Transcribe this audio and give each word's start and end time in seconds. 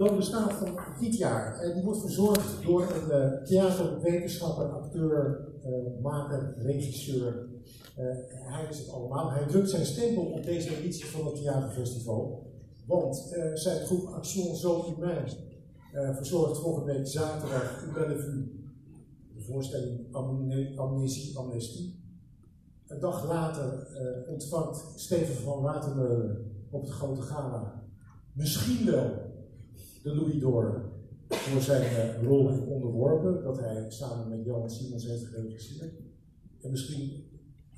dan 0.00 0.16
de 0.16 0.22
staat 0.22 0.52
van 0.52 0.78
dit 1.00 1.16
jaar. 1.16 1.60
En 1.60 1.74
die 1.74 1.82
wordt 1.82 2.00
verzorgd 2.00 2.64
door 2.64 2.82
een 2.82 3.32
uh, 3.32 3.42
theaterwetenschapper, 3.42 4.64
acteur, 4.64 5.48
uh, 5.66 6.02
maker, 6.02 6.54
regisseur. 6.58 7.48
Hij 8.30 8.66
is 8.70 8.78
het 8.78 8.90
allemaal. 8.90 9.30
Hij 9.30 9.46
drukt 9.46 9.70
zijn 9.70 9.84
stempel 9.84 10.22
op 10.22 10.44
deze 10.44 10.76
editie 10.76 11.06
van 11.06 11.26
het 11.26 11.34
theaterfestival. 11.34 12.46
Want 12.86 13.34
zijn 13.54 13.86
groep 13.86 14.06
Action 14.06 14.56
Zo 14.56 14.84
Humain 14.84 15.24
verzorgt 15.92 16.58
volgende 16.58 16.92
week 16.92 17.06
zaterdag 17.06 17.82
in 17.86 17.92
Bellevue 17.92 18.68
de 19.34 19.42
voorstelling 19.42 20.14
Amnesie, 20.76 21.38
Amnestie. 21.38 22.02
Een 22.86 23.00
dag 23.00 23.26
later 23.26 23.86
ontvangt 24.28 25.00
Steven 25.00 25.34
van 25.34 25.62
Watermeulen 25.62 26.52
op 26.70 26.82
het 26.82 26.90
grote 26.90 27.22
gala 27.22 27.80
misschien 28.32 28.86
wel 28.86 29.29
de 30.02 30.14
Louis 30.14 30.38
d'Or 30.38 30.82
voor 31.28 31.60
zijn 31.60 31.82
uh, 31.82 32.22
rol 32.28 32.48
in 32.48 32.60
Onderworpen, 32.60 33.42
dat 33.42 33.58
hij 33.58 33.86
samen 33.88 34.28
met 34.28 34.44
Jan 34.44 34.70
Simons 34.70 35.06
heeft 35.06 35.24
geregisseerd. 35.24 35.92
En 36.60 36.70
misschien 36.70 37.24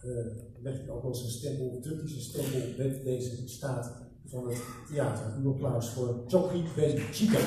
uh, 0.05 0.27
legt 0.63 0.79
hij 0.79 0.89
ook 0.89 1.03
wel 1.03 1.15
zijn 1.15 1.30
stempel, 1.30 1.80
zijn 1.83 2.21
stempel 2.21 2.85
met 2.85 3.05
deze 3.05 3.49
staat 3.49 3.93
van 4.27 4.49
het 4.49 4.63
theater. 4.89 5.25
Uw 5.43 5.51
applaus 5.51 5.89
voor 5.89 6.25
Choki 6.27 6.65
Ben 6.77 6.99
Chica. 6.99 7.39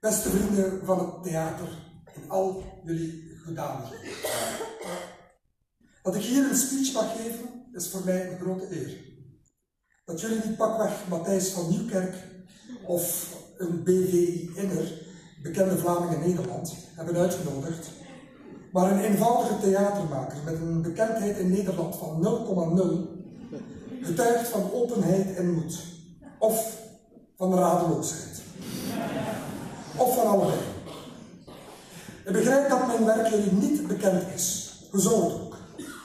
Beste 0.00 0.30
vrienden 0.30 0.80
van 0.84 0.98
het 0.98 1.22
theater 1.22 1.68
en 2.14 2.30
al 2.30 2.62
jullie 2.84 3.38
gedaan. 3.44 3.82
Dat 6.02 6.14
ik 6.14 6.22
hier 6.22 6.50
een 6.50 6.56
speech 6.56 6.92
mag 6.92 7.16
geven, 7.16 7.66
is 7.72 7.90
voor 7.90 8.04
mij 8.04 8.30
een 8.30 8.38
grote 8.38 8.76
eer. 8.76 8.96
Dat 10.04 10.20
jullie 10.20 10.40
niet 10.44 10.56
pakweg 10.56 11.08
Matthijs 11.08 11.48
van 11.48 11.68
Nieuwkerk 11.68 12.14
of 12.86 13.36
een 13.58 13.82
BVI-inner, 13.82 15.02
bekende 15.42 15.78
Vlaming 15.78 16.12
in 16.12 16.28
Nederland, 16.28 16.74
hebben 16.94 17.16
uitgenodigd, 17.16 17.90
maar 18.72 18.90
een 18.90 19.04
eenvoudige 19.04 19.58
theatermaker 19.60 20.38
met 20.44 20.54
een 20.54 20.82
bekendheid 20.82 21.38
in 21.38 21.50
Nederland 21.50 21.96
van 21.96 22.22
0,0 23.52 24.02
getuigt 24.02 24.48
van 24.48 24.72
openheid 24.72 25.36
en 25.36 25.54
moed, 25.54 25.78
of 26.38 26.86
van 27.38 27.54
radeloosheid 27.54 28.42
of 29.96 30.14
van 30.14 30.26
allebei. 30.26 30.58
Ik 32.24 32.32
begrijp 32.32 32.68
dat 32.68 32.86
mijn 32.86 33.04
werk 33.04 33.28
jullie 33.28 33.52
niet 33.52 33.86
bekend 33.86 34.34
is. 34.34 34.76
Gezond 34.90 35.32
ook. 35.32 35.56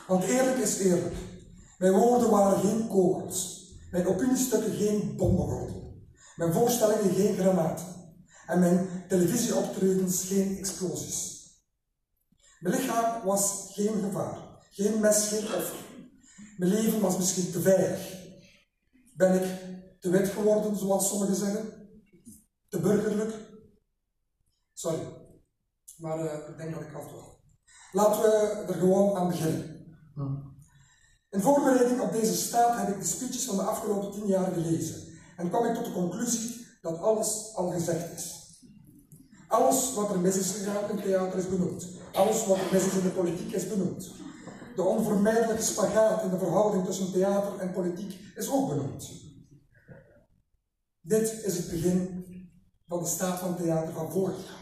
Want 0.07 0.23
eerlijk 0.23 0.57
is 0.57 0.77
eerlijk. 0.77 1.15
Mijn 1.77 1.93
woorden 1.93 2.29
waren 2.29 2.59
geen 2.59 2.87
kogels. 2.87 3.67
Mijn 3.91 4.07
opiniestukken 4.07 4.73
geen 4.73 5.13
bombengordel. 5.17 6.03
Mijn 6.35 6.53
voorstellingen 6.53 7.13
geen 7.13 7.35
granaten. 7.35 7.85
En 8.47 8.59
mijn 8.59 8.87
televisieoptredens 9.07 10.23
geen 10.25 10.57
explosies. 10.57 11.47
Mijn 12.59 12.75
lichaam 12.75 13.23
was 13.25 13.69
geen 13.71 14.01
gevaar. 14.03 14.37
Geen 14.69 14.99
mes, 14.99 15.27
geen 15.27 15.43
offer. 15.43 15.77
Mijn 16.57 16.71
leven 16.71 16.99
was 16.99 17.17
misschien 17.17 17.51
te 17.51 17.61
veilig. 17.61 17.99
Ben 19.13 19.43
ik 19.43 19.47
te 20.03 20.09
wit 20.09 20.29
geworden, 20.29 20.77
zoals 20.77 21.09
sommigen 21.09 21.35
zeggen? 21.35 21.73
Te 22.69 22.79
burgerlijk? 22.79 23.33
Sorry, 24.73 24.99
maar 25.97 26.19
uh, 26.19 26.49
ik 26.49 26.57
denk 26.57 26.73
dat 26.73 26.81
ik 26.81 26.93
afdwaal. 26.93 27.41
Laten 27.91 28.21
we 28.21 28.63
er 28.67 28.73
gewoon 28.73 29.15
aan 29.15 29.27
beginnen. 29.27 29.85
In 31.29 31.41
voorbereiding 31.41 32.01
op 32.01 32.11
deze 32.11 32.35
staat 32.35 32.77
heb 32.77 32.87
ik 32.87 32.99
de 32.99 33.05
speeches 33.05 33.45
van 33.45 33.55
de 33.55 33.61
afgelopen 33.61 34.11
tien 34.11 34.27
jaar 34.27 34.51
gelezen 34.51 35.03
en 35.37 35.49
kwam 35.49 35.65
ik 35.65 35.75
tot 35.75 35.85
de 35.85 35.91
conclusie 35.91 36.65
dat 36.81 36.99
alles 36.99 37.51
al 37.55 37.71
gezegd 37.71 38.13
is. 38.13 38.41
Alles 39.47 39.93
wat 39.93 40.09
er 40.09 40.19
mis 40.19 40.37
is 40.37 40.51
gegaan 40.51 40.89
in 40.89 41.01
theater 41.01 41.39
is 41.39 41.49
benoemd. 41.49 41.87
Alles 42.13 42.45
wat 42.45 42.57
er 42.57 42.69
mis 42.71 42.85
is 42.85 42.93
in 42.93 43.01
de 43.01 43.09
politiek 43.09 43.51
is 43.51 43.67
benoemd. 43.67 44.11
De 44.75 44.83
onvermijdelijke 44.83 45.63
spagaat 45.63 46.23
in 46.23 46.29
de 46.29 46.37
verhouding 46.37 46.85
tussen 46.85 47.11
theater 47.11 47.59
en 47.59 47.71
politiek 47.71 48.19
is 48.35 48.49
ook 48.49 48.69
benoemd. 48.69 49.22
Dit 51.03 51.43
is 51.43 51.57
het 51.57 51.69
begin 51.69 52.25
van 52.87 53.03
de 53.03 53.09
staat 53.09 53.39
van 53.39 53.55
theater 53.55 53.93
van 53.93 54.11
vorig 54.11 54.45
jaar. 54.45 54.61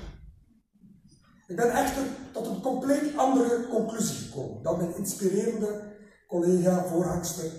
Ik 1.48 1.56
ben 1.56 1.72
echter 1.72 2.04
tot 2.34 2.46
een 2.46 2.62
compleet 2.62 3.18
andere 3.18 3.68
conclusie 3.68 4.16
gekomen 4.16 4.64
dan 4.64 4.78
mijn 4.78 4.96
inspirerende 4.96 5.96
collega 6.28 6.86
voorhangster 6.86 7.52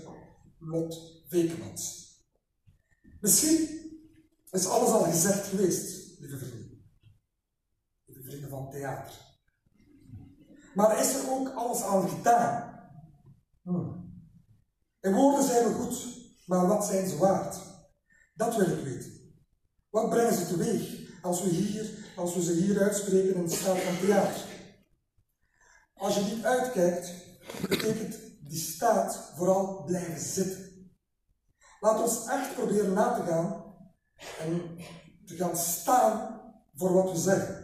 Lot 0.57 1.23
Wekemans. 1.29 2.11
Misschien 3.21 3.67
is 4.51 4.67
alles 4.67 4.89
al 4.89 5.03
gezegd 5.03 5.47
geweest, 5.47 6.19
lieve 6.19 6.37
vrienden. 6.37 6.85
Lieve 8.05 8.23
vrienden 8.23 8.49
van 8.49 8.69
theater. 8.71 9.13
Maar 10.75 10.99
is 10.99 11.13
er 11.15 11.31
ook 11.31 11.49
alles 11.49 11.81
aan 11.81 12.09
gedaan? 12.09 12.79
Hmm. 13.61 14.13
In 14.99 15.13
woorden 15.13 15.45
zijn 15.45 15.67
we 15.67 15.73
goed, 15.73 16.17
maar 16.45 16.67
wat 16.67 16.85
zijn 16.85 17.07
ze 17.07 17.17
waard? 17.17 17.72
Dat 18.33 18.55
wil 18.55 18.77
ik 18.77 18.83
weten. 18.83 19.11
Wat 19.89 20.09
brengen 20.09 20.33
ze 20.33 20.47
teweeg 20.47 21.11
als 21.21 21.43
we, 21.43 21.49
hier, 21.49 21.89
als 22.15 22.35
we 22.35 22.43
ze 22.43 22.53
hier 22.53 22.81
uitspreken 22.81 23.35
in 23.35 23.45
de 23.45 23.55
staat 23.55 23.77
van 23.77 23.99
theater? 23.99 24.41
Als 25.93 26.15
je 26.15 26.21
niet 26.21 26.45
uitkijkt, 26.45 27.13
betekent 27.69 28.19
die 28.39 28.59
staat 28.59 29.31
vooral 29.35 29.83
blijven 29.83 30.19
zitten. 30.19 30.91
Laat 31.79 32.01
ons 32.01 32.27
echt 32.27 32.55
proberen 32.55 32.93
na 32.93 33.13
te 33.13 33.23
gaan 33.31 33.75
en 34.39 34.77
te 35.25 35.35
gaan 35.35 35.57
staan 35.57 36.41
voor 36.75 36.93
wat 36.93 37.11
we 37.11 37.17
zeggen. 37.17 37.63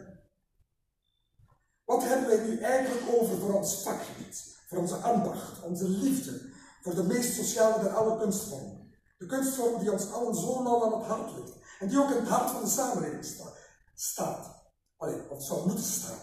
Wat 1.85 2.03
hebben 2.03 2.27
wij 2.27 2.47
nu 2.47 2.59
eigenlijk 2.59 3.05
over 3.19 3.37
voor 3.37 3.53
ons 3.53 3.81
vakgebied, 3.81 4.57
voor 4.67 4.77
onze 4.77 4.95
ambacht, 4.95 5.61
onze 5.61 5.89
liefde, 5.89 6.41
voor 6.81 6.95
de 6.95 7.03
meest 7.03 7.35
sociale 7.35 7.83
der 7.83 7.93
alle 7.93 8.19
kunstvormen? 8.19 8.78
De 9.19 9.25
kunstvorm 9.25 9.79
die 9.79 9.91
ons 9.91 10.11
allen 10.11 10.35
zo 10.35 10.61
nauw 10.61 10.85
aan 10.85 10.99
het 10.99 11.07
hart 11.07 11.31
ligt 11.35 11.53
en 11.79 11.87
die 11.87 11.99
ook 11.99 12.09
in 12.09 12.15
het 12.15 12.27
hart 12.27 12.49
van 12.49 12.61
de 12.61 12.69
samenleving 12.69 13.51
staat. 13.93 14.63
Allee, 14.97 15.29
of 15.29 15.43
zou 15.43 15.67
moeten 15.67 15.85
staan. 15.85 16.19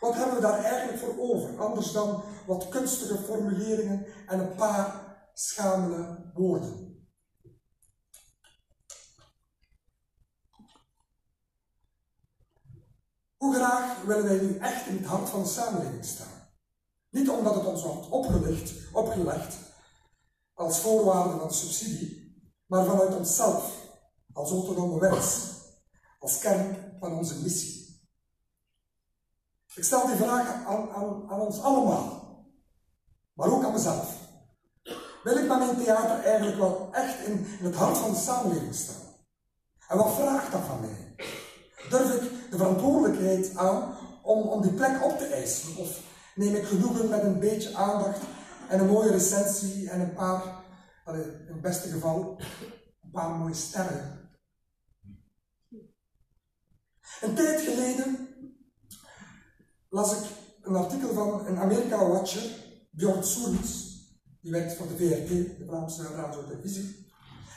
Wat 0.00 0.14
hebben 0.14 0.34
we 0.34 0.40
daar 0.40 0.64
eigenlijk 0.64 0.98
voor 0.98 1.18
over? 1.18 1.60
Anders 1.60 1.92
dan 1.92 2.22
wat 2.46 2.68
kunstige 2.68 3.18
formuleringen 3.18 4.06
en 4.26 4.38
een 4.38 4.54
paar 4.54 5.16
schamele 5.34 6.30
woorden. 6.34 7.06
Hoe 13.36 13.54
graag 13.54 14.02
willen 14.02 14.24
wij 14.24 14.40
nu 14.40 14.58
echt 14.58 14.86
in 14.86 14.96
het 14.96 15.06
hart 15.06 15.28
van 15.28 15.42
de 15.42 15.48
samenleving 15.48 16.04
staan? 16.04 16.50
Niet 17.10 17.30
omdat 17.30 17.54
het 17.54 17.66
ons 17.66 17.82
wordt 17.82 18.08
opgelegd, 18.08 18.72
opgelegd 18.92 19.71
als 20.54 20.78
voorwaarde 20.78 21.38
van 21.38 21.48
de 21.48 21.54
subsidie, 21.54 22.42
maar 22.66 22.84
vanuit 22.84 23.16
onszelf 23.16 23.72
als 24.32 24.50
autonome 24.50 25.00
wens, 25.00 25.50
als 26.18 26.38
kern 26.38 26.96
van 27.00 27.12
onze 27.12 27.40
missie. 27.42 27.80
Ik 29.74 29.84
stel 29.84 30.06
die 30.06 30.16
vraag 30.16 30.64
aan, 30.66 30.90
aan, 30.90 31.30
aan 31.30 31.40
ons 31.40 31.60
allemaal, 31.60 32.36
maar 33.32 33.52
ook 33.52 33.64
aan 33.64 33.72
mezelf. 33.72 34.20
Wil 35.22 35.36
ik 35.36 35.48
met 35.48 35.58
mijn 35.58 35.76
theater 35.76 36.24
eigenlijk 36.24 36.56
wel 36.58 36.88
echt 36.92 37.26
in, 37.26 37.46
het 37.60 37.74
hart 37.74 37.98
van 37.98 38.10
de 38.10 38.16
samenleving 38.16 38.74
staan? 38.74 39.02
En 39.88 39.96
wat 39.96 40.14
vraagt 40.14 40.52
dat 40.52 40.60
van 40.60 40.80
mij? 40.80 41.14
Durf 41.90 42.14
ik 42.14 42.50
de 42.50 42.56
verantwoordelijkheid 42.56 43.56
aan 43.56 43.94
om, 44.22 44.42
om 44.42 44.62
die 44.62 44.72
plek 44.72 45.04
op 45.04 45.18
te 45.18 45.26
eisen? 45.26 45.76
Of 45.76 46.00
neem 46.34 46.54
ik 46.54 46.64
genoegen 46.64 47.08
met 47.08 47.22
een 47.22 47.38
beetje 47.38 47.74
aandacht 47.74 48.18
en 48.72 48.78
een 48.78 48.86
mooie 48.86 49.10
recensie 49.10 49.90
en 49.90 50.00
een 50.00 50.14
paar, 50.14 50.64
in 51.06 51.46
het 51.46 51.60
beste 51.60 51.88
geval, 51.88 52.40
een 53.02 53.10
paar 53.10 53.30
mooie 53.30 53.54
sterren. 53.54 54.30
Een 57.20 57.34
tijd 57.34 57.60
geleden 57.60 58.28
las 59.88 60.12
ik 60.12 60.30
een 60.62 60.74
artikel 60.74 61.14
van 61.14 61.46
een 61.46 61.58
Amerika-watcher, 61.58 62.42
Bjorn 62.90 63.24
Soerens, 63.24 64.00
die 64.40 64.52
werkt 64.52 64.74
voor 64.74 64.88
de 64.88 64.96
VRT, 64.96 65.28
de 65.28 65.64
Vlaamse 65.66 66.02
Radio 66.02 66.40
en 66.40 66.48
Televisie, 66.48 67.06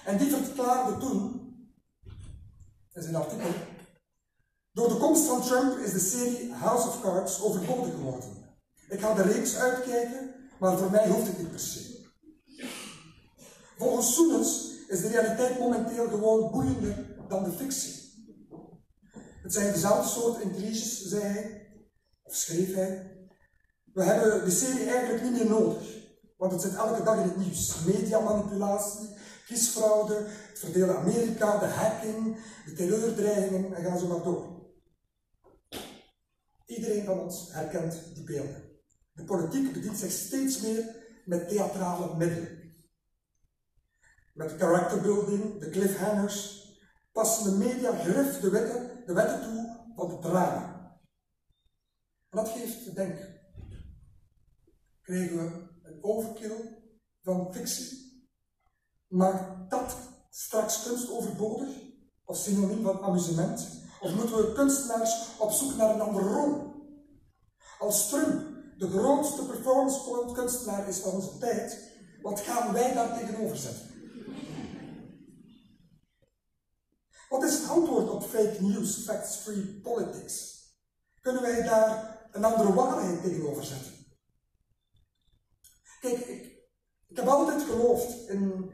en 0.06 0.18
die 0.18 0.36
verklaarde 0.36 0.98
toen, 0.98 1.44
in 2.94 3.02
zijn 3.02 3.16
artikel, 3.16 3.50
Door 4.72 4.88
de 4.88 4.98
komst 4.98 5.26
van 5.26 5.42
Trump 5.42 5.78
is 5.78 5.92
de 5.92 6.00
serie 6.00 6.54
House 6.54 6.88
of 6.88 7.02
Cards 7.02 7.42
overbodig 7.42 7.94
geworden. 7.94 8.30
Ik 8.90 9.00
ga 9.00 9.14
de 9.14 9.22
reeks 9.22 9.56
uitkijken, 9.56 10.35
maar 10.60 10.78
voor 10.78 10.92
mij 10.92 11.10
hoeft 11.10 11.28
het 11.28 11.38
niet 11.38 11.50
per 11.50 11.60
se. 11.60 12.04
Volgens 13.78 14.14
Soenens 14.14 14.74
is 14.88 15.02
de 15.02 15.08
realiteit 15.08 15.60
momenteel 15.60 16.08
gewoon 16.08 16.52
boeiender 16.52 17.16
dan 17.28 17.44
de 17.44 17.52
fictie. 17.52 18.04
Het 19.42 19.54
zijn 19.54 19.74
dezelfde 19.74 20.10
soort 20.10 20.42
intriges, 20.42 21.02
zei 21.02 21.24
hij, 21.24 21.68
of 22.24 22.36
schreef 22.36 22.74
hij. 22.74 23.12
We 23.94 24.04
hebben 24.04 24.46
de 24.46 24.52
serie 24.52 24.90
eigenlijk 24.90 25.24
niet 25.24 25.32
meer 25.32 25.50
nodig, 25.50 25.84
want 26.38 26.52
het 26.52 26.62
zit 26.62 26.76
elke 26.76 27.04
dag 27.04 27.16
in 27.18 27.24
het 27.24 27.38
nieuws. 27.38 27.84
Mediamanipulatie, 27.86 29.10
kiesfraude, 29.48 30.16
het 30.50 30.60
verdeelde 30.60 30.96
Amerika, 30.96 31.58
de 31.58 31.66
hacking, 31.66 32.38
de 32.66 32.74
terreurdreigingen 32.74 33.74
en 33.74 33.84
ga 33.84 33.98
zo 33.98 34.08
maar 34.08 34.24
door. 34.24 34.56
Iedereen 36.66 37.06
van 37.06 37.20
ons 37.20 37.50
herkent 37.52 38.02
die 38.14 38.24
beelden. 38.24 38.65
De 39.16 39.24
politiek 39.24 39.74
bedient 39.74 39.98
zich 39.98 40.12
steeds 40.12 40.62
meer 40.62 40.96
met 41.26 41.50
theatrale 41.50 42.16
middelen. 42.16 42.74
Met 44.34 44.52
characterbuilding, 44.52 45.60
de 45.60 45.70
cliffhangers, 45.70 46.64
passen 47.12 47.44
de 47.44 47.66
media 47.66 47.92
grif 47.92 48.40
de 48.40 48.50
wetten, 48.50 49.04
de 49.06 49.14
wetten 49.14 49.42
toe 49.42 49.92
van 49.96 50.10
het 50.10 50.22
drama. 50.22 50.74
En 52.30 52.38
dat 52.38 52.50
geeft 52.50 52.84
te 52.84 52.94
denken. 52.94 53.42
Krijgen 55.02 55.38
we 55.38 55.68
een 55.84 56.04
overkill 56.04 56.84
van 57.22 57.54
fictie? 57.54 58.04
Maakt 59.08 59.70
dat 59.70 59.98
straks 60.30 60.84
kunst 60.84 61.10
overbodig? 61.10 61.70
Of 62.26 62.38
synoniem 62.38 62.84
van 62.84 63.02
amusement? 63.02 63.84
Of 64.00 64.16
moeten 64.16 64.38
we 64.38 64.54
kunstenaars 64.54 65.38
op 65.40 65.52
zoek 65.52 65.76
naar 65.76 65.90
een 65.90 66.02
andere 66.02 66.28
rol? 66.28 66.74
Als 67.80 68.10
Trump 68.10 68.55
de 68.78 68.90
grootste 68.90 69.46
performance 69.46 70.32
kunstenaar 70.34 70.88
is 70.88 70.98
van 70.98 71.12
onze 71.12 71.38
tijd, 71.38 71.94
wat 72.22 72.40
gaan 72.40 72.74
wij 72.74 72.94
daar 72.94 73.20
tegenover 73.20 73.58
zetten? 73.58 73.94
Wat 77.30 77.44
is 77.44 77.54
het 77.54 77.70
antwoord 77.70 78.10
op 78.10 78.24
fake 78.24 78.58
news, 78.60 79.04
facts-free 79.04 79.80
politics? 79.84 80.64
Kunnen 81.22 81.42
wij 81.42 81.64
daar 81.64 82.20
een 82.32 82.44
andere 82.44 82.74
waarheid 82.74 83.22
tegenover 83.22 83.64
zetten? 83.64 83.94
Kijk, 86.02 86.20
ik, 87.08 87.18
heb 87.18 87.28
altijd 87.28 87.62
geloofd 87.62 88.30
in, 88.30 88.72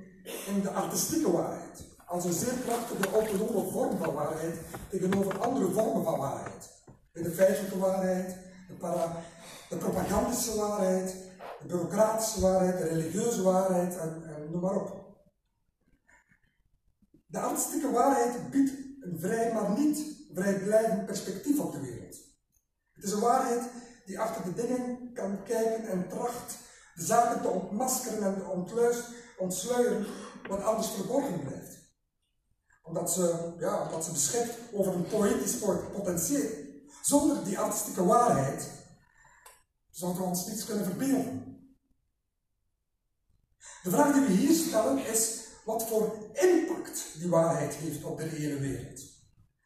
in 0.48 0.62
de 0.62 0.70
artistieke 0.70 1.32
waarheid, 1.32 1.84
als 2.06 2.26
een 2.26 2.34
zeer 2.34 2.54
krachtige 2.66 3.10
autonome 3.10 3.72
vorm 3.72 3.98
van 3.98 4.14
waarheid 4.14 4.60
tegenover 4.90 5.40
andere 5.40 5.72
vormen 5.72 6.04
van 6.04 6.20
waarheid. 6.20 6.70
De 7.12 7.32
feitelijke 7.32 7.78
waarheid, 7.78 8.38
de, 8.72 8.78
para, 8.78 9.24
de 9.70 9.76
propagandische 9.76 10.56
waarheid, 10.56 11.16
de 11.62 11.68
bureaucratische 11.68 12.42
waarheid, 12.42 12.78
de 12.78 12.88
religieuze 12.88 13.42
waarheid 13.42 13.98
en, 13.98 14.24
en 14.36 14.52
noem 14.52 14.62
maar 14.62 14.76
op. 14.76 15.00
De 17.26 17.40
artistieke 17.40 17.92
waarheid 17.92 18.50
biedt 18.50 18.72
een 19.02 19.20
vrij, 19.20 19.54
maar 19.54 19.80
niet 19.80 20.20
vrijblijvend 20.34 21.06
perspectief 21.06 21.60
op 21.60 21.72
de 21.72 21.80
wereld. 21.80 22.16
Het 22.94 23.04
is 23.04 23.12
een 23.12 23.20
waarheid 23.20 23.62
die 24.06 24.20
achter 24.20 24.44
de 24.44 24.54
dingen 24.54 25.14
kan 25.14 25.44
kijken 25.44 25.88
en 25.88 26.10
tracht 26.10 26.58
de 26.96 27.04
zaken 27.04 27.42
te 27.42 27.48
ontmaskeren 27.48 28.24
en 28.24 28.36
te 28.36 28.86
ontsluieren 29.38 30.06
wat 30.48 30.64
anders 30.64 30.92
verborgen 30.92 31.40
blijft. 31.40 31.80
Omdat 32.84 33.12
ze, 33.12 33.54
ja, 33.60 33.84
omdat 33.84 34.06
ze 34.06 34.12
beschikt 34.12 34.58
over 34.74 34.94
een 34.94 35.08
poëtisch 35.08 35.58
potentieel. 35.94 36.61
Zonder 37.02 37.44
die 37.44 37.60
artistieke 37.60 38.04
waarheid 38.04 38.70
zouden 39.90 40.22
we 40.22 40.28
ons 40.28 40.48
niets 40.48 40.66
kunnen 40.66 40.86
verbeelden. 40.86 41.52
De 43.84 43.90
vraag 43.90 44.14
die 44.14 44.22
we 44.22 44.32
hier 44.32 44.56
stellen 44.56 45.06
is 45.06 45.40
wat 45.66 45.88
voor 45.88 46.30
impact 46.34 47.06
die 47.18 47.30
waarheid 47.30 47.74
heeft 47.74 48.04
op 48.04 48.18
de 48.18 48.24
hele 48.24 48.60
wereld. 48.60 49.02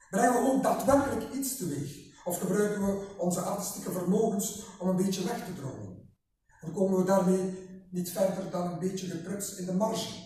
Brengen 0.09 0.43
we 0.43 0.51
ook 0.51 0.63
daadwerkelijk 0.63 1.33
iets 1.33 1.57
teweeg? 1.57 2.03
Of 2.25 2.39
gebruiken 2.39 2.85
we 2.85 3.15
onze 3.17 3.39
artistieke 3.39 3.91
vermogens 3.91 4.65
om 4.79 4.87
een 4.89 4.95
beetje 4.95 5.23
weg 5.23 5.45
te 5.45 5.53
dromen? 5.53 6.15
En 6.61 6.73
komen 6.73 6.97
we 6.97 7.03
daarmee 7.03 7.67
niet 7.91 8.11
verder 8.11 8.49
dan 8.49 8.71
een 8.71 8.79
beetje 8.79 9.07
gepruts 9.07 9.55
in 9.55 9.65
de 9.65 9.73
marge? 9.73 10.23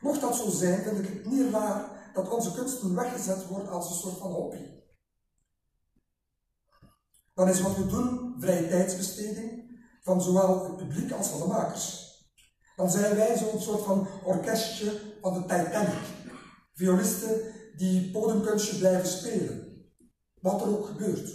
Mocht 0.00 0.20
dat 0.20 0.36
zo 0.36 0.50
zijn, 0.50 0.82
vind 0.82 0.98
ik 0.98 1.08
het 1.08 1.26
niet 1.26 1.52
raar 1.52 1.95
dat 2.16 2.28
onze 2.28 2.52
kunsten 2.52 2.94
weggezet 2.94 3.46
worden 3.46 3.68
als 3.68 3.90
een 3.90 3.96
soort 3.96 4.18
van 4.18 4.30
hobby. 4.30 4.74
Dan 7.34 7.48
is 7.48 7.60
wat 7.60 7.76
we 7.76 7.86
doen 7.86 8.36
vrije 8.38 8.68
tijdsbesteding 8.68 9.80
van 10.02 10.22
zowel 10.22 10.64
het 10.64 10.76
publiek 10.76 11.12
als 11.12 11.28
van 11.28 11.40
de 11.40 11.46
makers. 11.46 12.14
Dan 12.76 12.90
zijn 12.90 13.16
wij 13.16 13.36
zo'n 13.36 13.60
soort 13.60 13.82
van 13.82 14.08
orkestje 14.24 15.00
van 15.20 15.34
de 15.34 15.40
Titanic. 15.40 16.02
Violisten 16.74 17.54
die 17.76 18.10
podiumkunstje 18.10 18.78
blijven 18.78 19.08
spelen. 19.08 19.84
Wat 20.40 20.62
er 20.62 20.78
ook 20.78 20.86
gebeurt. 20.86 21.28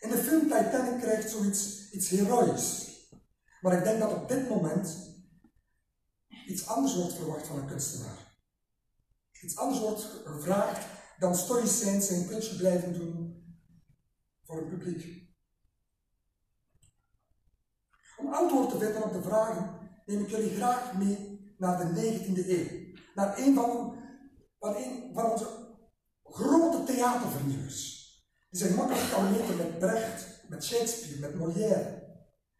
In 0.00 0.10
de 0.10 0.16
film 0.16 0.42
Titanic 0.42 1.00
krijgt 1.00 1.30
zoiets 1.30 1.90
iets 1.92 2.08
heroïs. 2.08 2.92
Maar 3.60 3.78
ik 3.78 3.84
denk 3.84 4.00
dat 4.00 4.12
op 4.12 4.28
dit 4.28 4.48
moment 4.48 4.96
iets 6.46 6.66
anders 6.66 6.94
wordt 6.94 7.14
verwacht 7.14 7.46
van 7.46 7.58
een 7.58 7.66
kunstenaar. 7.66 8.23
Iets 9.44 9.56
anders 9.56 9.80
wordt 9.80 10.02
gevraagd 10.24 10.86
dan 11.18 11.34
stoïcijns 11.34 12.06
zijn 12.06 12.28
kunstje 12.28 12.56
blijven 12.56 12.92
doen 12.92 13.44
voor 14.42 14.56
het 14.56 14.68
publiek. 14.68 15.32
Om 18.16 18.32
antwoord 18.32 18.70
te 18.70 18.78
vinden 18.78 19.02
op 19.02 19.12
de 19.12 19.22
vragen 19.22 19.78
neem 20.06 20.20
ik 20.20 20.30
jullie 20.30 20.54
graag 20.54 20.92
mee 20.96 21.54
naar 21.58 21.78
de 21.78 22.02
19e 22.02 22.48
eeuw. 22.48 22.94
Naar 23.14 23.38
een 23.38 23.54
van, 23.54 23.94
van, 24.58 24.76
een 24.76 25.10
van 25.14 25.30
onze 25.30 25.48
grote 26.24 26.84
theatervernieuwers. 26.84 28.02
Die 28.50 28.60
zich 28.60 28.76
makkelijk 28.76 29.10
kan 29.10 29.30
meten 29.30 29.56
met 29.56 29.78
Brecht, 29.78 30.42
met 30.48 30.64
Shakespeare, 30.64 31.20
met 31.20 31.34
Molière. 31.34 32.02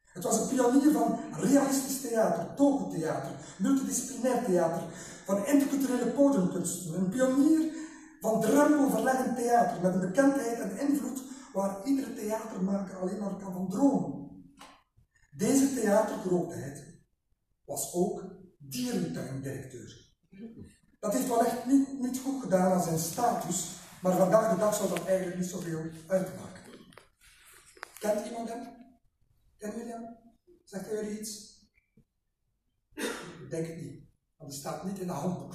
Het 0.04 0.24
was 0.24 0.40
een 0.40 0.48
pionier 0.48 0.92
van 0.92 1.18
realistisch 1.32 2.00
theater, 2.00 2.54
tokentheater, 2.54 3.32
multidisciplinair 3.58 4.44
theater, 4.44 4.82
van 5.24 5.46
interculturele 5.46 6.10
podiumkunsten. 6.10 6.94
Een 6.94 7.08
pionier 7.08 7.72
van 8.20 8.40
drempelverleggend 8.40 9.36
theater, 9.36 9.82
met 9.82 9.94
een 9.94 10.00
bekendheid 10.00 10.58
en 10.60 10.78
invloed 10.78 11.22
waar 11.52 11.86
iedere 11.86 12.14
theatermaker 12.14 12.96
alleen 12.96 13.18
maar 13.18 13.36
kan 13.36 13.52
van 13.52 13.68
dromen. 13.70 14.24
Deze 15.36 15.74
theatergrootheid 15.74 16.84
was 17.64 17.94
ook 17.94 18.24
dierentuindirecteur. 18.58 20.12
Dat 21.00 21.12
heeft 21.12 21.28
wel 21.28 21.44
echt 21.44 21.66
niet, 21.66 22.18
goed 22.18 22.42
gedaan 22.42 22.72
aan 22.72 22.82
zijn 22.82 22.98
status, 22.98 23.76
maar 24.02 24.16
vandaag 24.16 24.50
de 24.50 24.58
dag 24.58 24.74
zou 24.74 24.88
dat 24.88 25.06
eigenlijk 25.06 25.38
niet 25.38 25.48
zoveel 25.48 25.90
uitmaken. 26.06 26.62
Kent 27.98 28.26
iemand 28.26 28.48
hem? 28.48 28.62
Kennen 29.58 29.78
jullie 29.78 29.92
hem? 29.92 30.16
Zegt 30.64 30.90
jullie 30.90 31.18
iets? 31.18 31.52
Denk 33.50 33.76
niet, 33.76 34.03
want 34.44 34.56
staat 34.56 34.84
niet 34.84 34.98
in 34.98 35.06
de 35.06 35.12
handboek. 35.12 35.54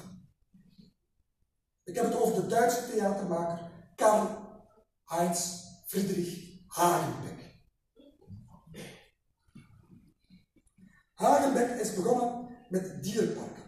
Ik 1.84 1.96
heb 1.96 2.04
het 2.04 2.22
over 2.22 2.42
de 2.42 2.48
Duitse 2.48 2.90
theatermaker 2.92 3.72
Karl 3.96 4.28
Heinz 5.06 5.64
Friedrich 5.86 6.62
Hagenbeck. 6.68 7.58
Hagenbeck 11.14 11.70
is 11.70 11.94
begonnen 11.94 12.58
met 12.70 13.04
dierparken. 13.04 13.64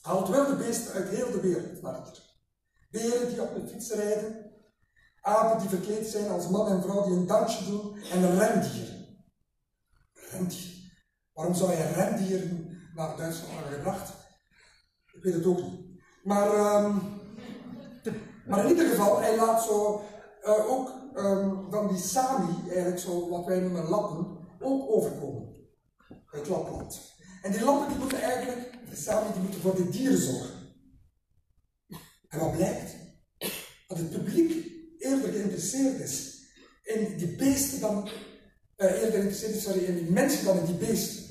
Haalt 0.00 0.28
wilde 0.28 0.56
beesten 0.56 0.92
uit 0.92 1.08
heel 1.08 1.30
de 1.30 1.40
wereld 1.40 1.82
naar 1.82 2.04
hier. 2.04 2.26
Beren 2.90 3.28
die 3.28 3.42
op 3.42 3.54
een 3.54 3.68
fiets 3.68 3.90
rijden, 3.90 4.52
apen 5.20 5.60
die 5.60 5.68
verkleed 5.68 6.06
zijn 6.06 6.30
als 6.30 6.48
man 6.48 6.68
en 6.68 6.82
vrouw 6.82 7.04
die 7.04 7.16
een 7.16 7.26
dansje 7.26 7.64
doen, 7.64 7.98
en 7.98 8.38
rendieren. 8.38 9.26
Rendieren. 10.12 10.92
Waarom 11.32 11.54
zou 11.54 11.70
je 11.70 11.92
rendieren 11.92 12.80
naar 12.94 13.16
Duitsland 13.16 13.52
hebben 13.52 13.72
gebracht? 13.72 14.17
Ik 15.18 15.24
weet 15.24 15.34
het 15.34 15.46
ook 15.46 15.62
niet. 15.62 15.80
Maar, 16.22 16.84
um, 16.84 17.02
maar 18.46 18.64
in 18.64 18.70
ieder 18.70 18.88
geval, 18.88 19.20
hij 19.20 19.36
laat 19.36 19.64
zo 19.64 20.02
uh, 20.44 20.70
ook 20.70 20.92
um, 21.16 21.66
van 21.70 21.88
die 21.88 21.96
Sami, 21.96 22.54
eigenlijk 22.68 22.98
zo 22.98 23.28
wat 23.28 23.46
wij 23.46 23.60
noemen 23.60 23.88
lappen, 23.88 24.38
ook 24.60 24.90
overkomen 24.90 25.48
uit 26.30 26.48
Lapland. 26.48 27.00
En 27.42 27.52
die 27.52 27.64
lampen 27.64 27.88
die 27.88 27.98
moeten 27.98 28.22
eigenlijk, 28.22 28.78
de 28.90 28.96
Sami, 28.96 29.32
die 29.32 29.42
moeten 29.42 29.60
voor 29.60 29.76
de 29.76 29.88
dieren 29.88 30.18
zorgen. 30.18 30.54
En 32.28 32.38
wat 32.38 32.56
blijkt? 32.56 32.96
Dat 33.86 33.98
het 33.98 34.10
publiek 34.10 34.66
eerder 34.98 35.32
geïnteresseerd 35.32 36.00
is 36.00 36.36
in 36.82 37.16
die 37.16 37.36
beesten 37.36 37.80
dan, 37.80 38.08
uh, 38.76 38.90
eerder 38.90 39.10
geïnteresseerd 39.10 39.54
is 39.54 39.62
sorry, 39.62 39.84
in 39.84 39.94
die 39.94 40.10
mensen 40.10 40.44
dan 40.44 40.58
in 40.58 40.64
die 40.64 40.74
beesten. 40.74 41.27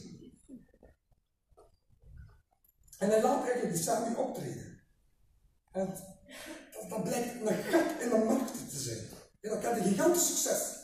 En 2.97 3.09
hij 3.09 3.21
laat 3.21 3.43
eigenlijk 3.43 3.75
de 3.75 3.81
Sami 3.81 4.15
optreden. 4.15 4.79
En 5.71 5.85
dat, 5.85 6.89
dat 6.89 7.03
blijkt 7.03 7.27
een 7.41 7.63
gat 7.63 8.01
in 8.01 8.09
de 8.09 8.23
markt 8.25 8.51
te 8.69 8.79
zijn. 8.79 8.97
Dat 9.41 9.59
kent 9.59 9.77
een 9.77 9.83
gigantisch 9.83 10.27
succes. 10.27 10.75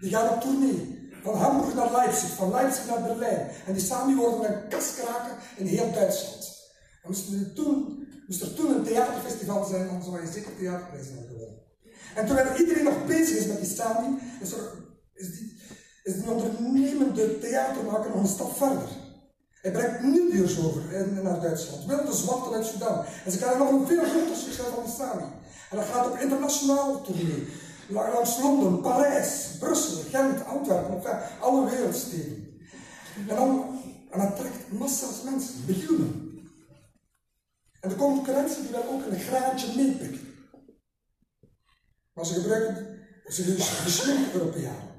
Die 0.00 0.10
gaan 0.10 0.34
op 0.34 0.40
tournee. 0.40 1.10
Van 1.22 1.34
Hamburg 1.34 1.74
naar 1.74 1.92
Leipzig, 1.92 2.30
van 2.34 2.50
Leipzig 2.50 2.86
naar 2.86 3.02
Berlijn. 3.02 3.50
En 3.66 3.72
die 3.72 3.82
samen 3.82 4.16
worden 4.16 4.54
een 4.54 4.68
kast 4.68 4.94
kraken 4.94 5.36
in 5.56 5.66
heel 5.66 5.92
Duitsland. 5.92 6.56
En 7.02 7.08
moest 7.08 7.32
er 7.32 7.52
toen, 7.52 8.06
moest 8.26 8.42
er 8.42 8.54
toen 8.54 8.74
een 8.74 8.84
theaterfestival 8.84 9.64
zijn, 9.64 9.86
dan 9.86 10.02
zou 10.02 10.20
je 10.20 10.32
zeker 10.32 10.56
theaterprijs 10.56 11.06
hebben 11.06 11.28
gewonnen. 11.28 11.58
En 12.14 12.26
terwijl 12.26 12.56
iedereen 12.56 12.84
nog 12.84 13.06
bezig 13.06 13.36
is 13.36 13.46
met 13.46 13.60
die 13.60 13.74
Sami, 13.74 14.18
is, 14.40 14.52
is, 15.14 15.36
die, 15.36 15.60
is 16.02 16.14
die 16.14 16.30
ondernemende 16.30 17.38
theatermaker 17.38 18.10
nog 18.10 18.20
een 18.20 18.28
stap 18.28 18.56
verder. 18.56 18.88
Hij 19.62 19.72
brengt 19.72 20.02
Nubiërs 20.02 20.58
over 20.58 20.92
in, 20.92 21.22
naar 21.22 21.40
Duitsland, 21.40 21.84
wilde 21.84 22.12
zwarten 22.12 22.54
uit 22.54 22.66
Sudan. 22.66 23.04
En 23.24 23.32
ze 23.32 23.38
krijgen 23.38 23.58
nog 23.58 23.70
een 23.70 23.86
veel 23.86 24.04
groter 24.04 24.36
succes 24.36 24.66
de 24.84 24.92
Sami. 24.98 25.24
En 25.70 25.76
dat 25.76 25.86
gaat 25.86 26.06
op 26.06 26.18
internationale 26.18 27.00
tournee. 27.00 27.48
Langs 27.88 28.38
Londen, 28.40 28.80
Parijs, 28.80 29.56
Brussel, 29.58 30.02
Gent, 30.10 30.44
Antwerpen, 30.44 31.20
alle 31.40 31.70
wereldsteden. 31.70 32.60
En 33.28 33.36
dan, 33.36 33.80
en 34.10 34.20
dat 34.20 34.36
trekt 34.36 34.72
massa's 34.72 35.22
mensen, 35.24 35.54
miljoenen. 35.66 36.28
En 37.80 37.88
de 37.88 37.96
concurrentie 37.96 38.62
die 38.62 38.70
wil 38.70 38.90
ook 38.90 39.06
een 39.06 39.20
graantje 39.20 39.76
meepikken. 39.76 40.34
Maar 42.12 42.26
ze 42.26 42.34
gebruiken, 42.34 42.98
ze 43.28 43.42
geschikt 43.60 44.34
Europeanen. 44.34 44.96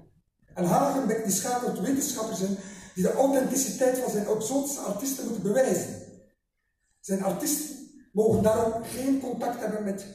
En 0.53 0.65
Hagenbeck 0.65 1.23
die 1.23 1.33
schakelt 1.33 1.79
wetenschappers 1.79 2.39
in 2.39 2.57
die 2.99 3.07
de 3.07 3.13
authenticiteit 3.13 3.97
van 3.97 4.11
zijn 4.11 4.27
exotische 4.27 4.79
artiesten 4.79 5.25
moeten 5.25 5.43
bewijzen. 5.43 6.01
Zijn 6.99 7.23
artiesten 7.23 7.75
mogen 8.11 8.43
daarom 8.43 8.83
geen 8.83 9.19
contact 9.19 9.59
hebben 9.59 9.83
met 9.83 10.05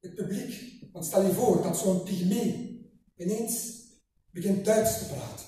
het 0.00 0.14
publiek. 0.14 0.82
Want 0.92 1.04
stel 1.04 1.22
je 1.22 1.32
voor 1.32 1.62
dat 1.62 1.78
zo'n 1.78 2.02
pygmee 2.02 2.80
ineens 3.16 3.82
begint 4.30 4.64
Duits 4.64 4.98
te 4.98 5.04
praten. 5.04 5.46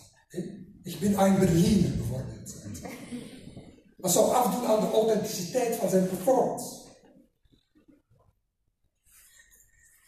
Ik 0.82 1.00
ben 1.00 1.20
een 1.20 1.38
Berliner 1.38 1.96
bijvoorbeeld. 1.96 2.54
Dat 4.02 4.12
zou 4.12 4.34
afdoen 4.34 4.66
aan 4.66 4.80
de 4.80 4.90
authenticiteit 4.90 5.76
van 5.76 5.90
zijn 5.90 6.08
performance. 6.08 6.79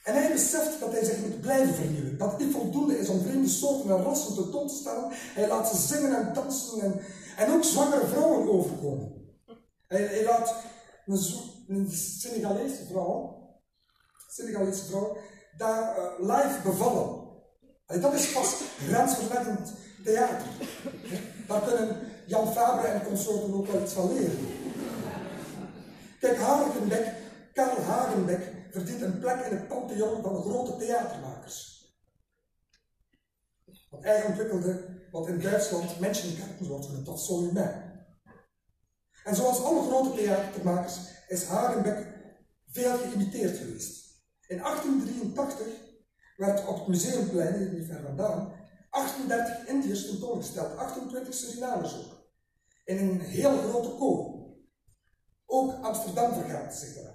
En 0.02 0.14
hij 0.14 0.32
beseft 0.32 0.80
dat 0.80 0.92
hij 0.92 1.04
zich 1.04 1.18
moet 1.18 1.40
blijven 1.40 1.75
vernieuwen. 1.75 2.18
Dat 2.18 2.30
het 2.30 2.40
niet 2.40 2.52
voldoende 2.52 2.99
is 2.99 3.09
om 3.09 3.21
vreemde 3.21 3.49
soorten 3.49 3.90
en 3.90 4.02
rassen 4.02 4.35
te 4.35 4.50
toon 4.50 4.66
te. 4.66 5.06
Hij 5.11 5.49
laat 5.49 5.68
ze 5.68 5.76
zingen 5.76 6.16
en 6.16 6.35
dansen 6.35 7.00
en, 7.37 7.52
ook 7.52 7.64
zwangere 7.64 8.06
vrouwen 8.06 8.49
overkomen. 8.49 9.12
Hij, 9.87 10.02
hij 10.02 10.25
laat 10.25 10.54
een, 11.66 11.90
Senegalese 11.90 12.85
vrouw, 12.90 13.40
Senegalese 14.28 14.85
vrouw 14.85 15.16
daar 15.56 15.99
uh, 15.99 16.04
live 16.18 16.61
bevallen. 16.64 17.21
En 17.87 18.00
dat 18.00 18.14
is 18.14 18.32
pas 18.32 18.54
grensverleggend 18.88 19.73
theater. 20.04 20.47
Daar 21.47 21.62
kunnen 21.62 21.97
Jan 22.26 22.52
Fabre 22.52 22.87
en 22.87 23.06
consorten 23.06 23.54
ook 23.54 23.66
wel 23.66 23.82
iets 23.82 23.92
van 23.92 24.12
leren. 24.12 24.38
Kijk, 26.21 26.38
Hagenbeck, 26.38 27.06
Karl 27.52 27.82
Hagenbeck, 27.82 28.62
verdient 28.73 29.00
een 29.02 29.19
plek 29.19 29.45
in 29.45 29.57
het 29.57 29.69
pantheon 29.69 30.23
van 30.23 30.35
de 30.35 30.41
grote 30.41 30.76
theatermakers. 30.76 31.81
Want 33.91 34.05
hij 34.05 34.25
ontwikkelde 34.25 35.00
wat 35.11 35.29
in 35.29 35.41
Duitsland 35.41 36.00
mensenkerken 36.00 36.67
wordt 36.67 36.87
genoemd, 36.87 37.07
dat 37.07 37.21
Soliman. 37.21 37.91
En 39.25 39.35
zoals 39.35 39.62
alle 39.62 39.83
grote 39.83 40.17
theatermakers 40.17 40.99
is 41.29 41.45
Hagenbeck 41.45 42.07
veel 42.67 42.99
geïmiteerd 42.99 43.57
geweest. 43.57 44.02
In 44.47 44.59
1883 44.59 45.67
werd 46.37 46.67
op 46.67 46.76
het 46.76 46.87
Museumplein, 46.87 47.75
niet 47.75 47.87
ver 47.87 48.02
vandaan, 48.02 48.52
38 48.91 49.67
Indiërs 49.67 50.07
tentoongesteld, 50.07 50.76
28 50.76 51.35
Surinamers 51.35 51.95
ook. 51.95 52.31
In 52.85 52.99
een 52.99 53.21
heel 53.21 53.59
grote 53.59 53.91
koor. 53.91 54.43
Ook 55.47 55.85
Amsterdam 55.85 56.33
vergaat 56.33 56.75
zich 56.75 56.95
daar. 56.95 57.12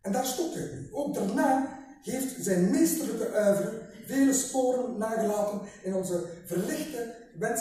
En 0.00 0.12
daar 0.12 0.26
stopt 0.26 0.54
hij 0.54 0.70
nu. 0.72 0.92
Ook 0.92 1.14
daarna 1.14 1.78
heeft 2.02 2.44
zijn 2.44 2.70
meesterlijke 2.70 3.32
uiveren 3.32 3.88
vele 4.06 4.32
sporen 4.32 4.98
nagelaten 4.98 5.60
in 5.82 5.94
onze 5.94 6.42
verlichte 6.44 7.16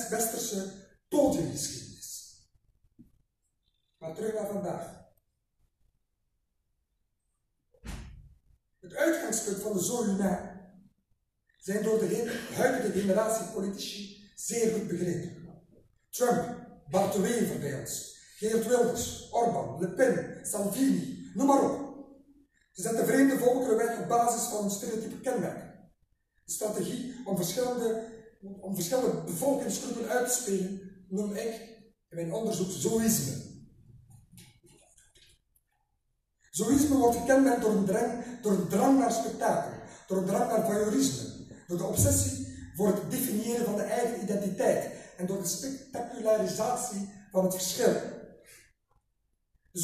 westerse 0.09 0.71
podiumgeschiedenis. 1.07 1.89
Maar 3.97 4.15
terug 4.15 4.33
naar 4.33 4.47
vandaag. 4.47 4.97
Het 8.79 8.93
uitgangspunt 8.93 9.61
van 9.61 9.73
de 9.73 9.83
Zoyuna 9.83 10.59
zijn 11.57 11.83
door 11.83 11.99
de 11.99 12.39
huidige 12.53 12.99
generatie 12.99 13.45
politici 13.45 14.31
zeer 14.35 14.73
goed 14.73 14.87
begrepen. 14.87 15.37
Trump, 16.09 16.67
Bart 16.89 17.13
de 17.13 17.21
Wever 17.21 17.59
bij 17.59 17.79
ons, 17.79 18.17
Geert 18.37 18.67
Wilders, 18.67 19.31
Orbán, 19.31 19.79
Le 19.79 19.89
Pen, 19.89 20.45
Salvini, 20.45 21.31
noem 21.33 21.47
maar 21.47 21.63
op. 21.63 21.88
Ze 22.79 22.85
zetten 22.85 23.07
vreemde 23.07 23.37
volkeren 23.37 23.77
weg 23.77 23.99
op 23.99 24.07
basis 24.07 24.41
van 24.41 24.71
stereotype 24.71 25.19
kenmerken. 25.19 25.91
De 26.45 26.51
strategie 26.51 27.15
om 27.25 27.35
verschillende, 27.35 28.03
om 28.61 28.75
verschillende 28.75 29.21
bevolkingsgroepen 29.21 30.09
uit 30.09 30.27
te 30.27 30.33
spelen 30.33 30.81
noem 31.09 31.31
ik 31.31 31.53
in 32.09 32.15
mijn 32.15 32.33
onderzoek 32.33 32.71
zoïsme. 32.71 33.33
Zoïsme 36.49 36.97
wordt 36.97 37.17
gekenmerkt 37.17 37.61
door 37.61 37.71
een, 37.71 37.85
drang, 37.85 38.41
door 38.41 38.51
een 38.51 38.67
drang 38.67 38.99
naar 38.99 39.11
spektakel, 39.11 39.71
door 40.07 40.17
een 40.17 40.25
drang 40.25 40.49
naar 40.49 40.65
voyeurisme, 40.65 41.29
door 41.67 41.77
de 41.77 41.83
obsessie 41.83 42.47
voor 42.75 42.87
het 42.87 43.11
definiëren 43.11 43.65
van 43.65 43.75
de 43.75 43.81
eigen 43.83 44.23
identiteit 44.23 44.91
en 45.17 45.25
door 45.25 45.41
de 45.41 45.47
spectacularisatie 45.47 47.09
van 47.31 47.43
het 47.43 47.53
verschil. 47.53 47.93
De 49.71 49.79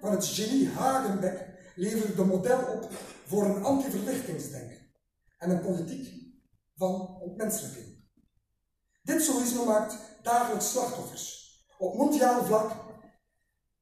van 0.00 0.10
het 0.10 0.26
genie 0.26 0.68
Hagenbeck 0.68 1.45
leverde 1.76 2.14
de 2.14 2.24
model 2.24 2.58
op 2.58 2.90
voor 3.26 3.44
een 3.44 3.62
anti-verlichtingsdenken 3.62 4.78
en 5.38 5.50
een 5.50 5.60
politiek 5.60 6.34
van 6.76 7.20
ontmenselijking. 7.20 8.04
Dit 9.02 9.22
zoïsme 9.22 9.64
maakt 9.64 9.96
dagelijks 10.22 10.70
slachtoffers. 10.70 11.34
Op 11.78 11.94
mondiaal 11.94 12.44
vlak 12.44 12.72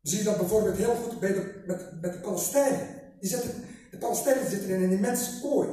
zie 0.03 0.19
je 0.19 0.25
dat 0.25 0.37
bijvoorbeeld 0.37 0.77
heel 0.77 0.95
goed 0.95 1.21
bij 1.21 1.33
de, 1.33 1.63
met, 1.67 2.01
met 2.01 2.13
de 2.13 2.21
Palestijnen. 2.21 3.13
Die 3.21 3.29
zitten, 3.29 3.65
de 3.91 3.99
Palestijnen 3.99 4.51
zitten 4.51 4.69
in 4.69 4.83
een 4.83 4.91
immense 4.91 5.41
kooi. 5.41 5.69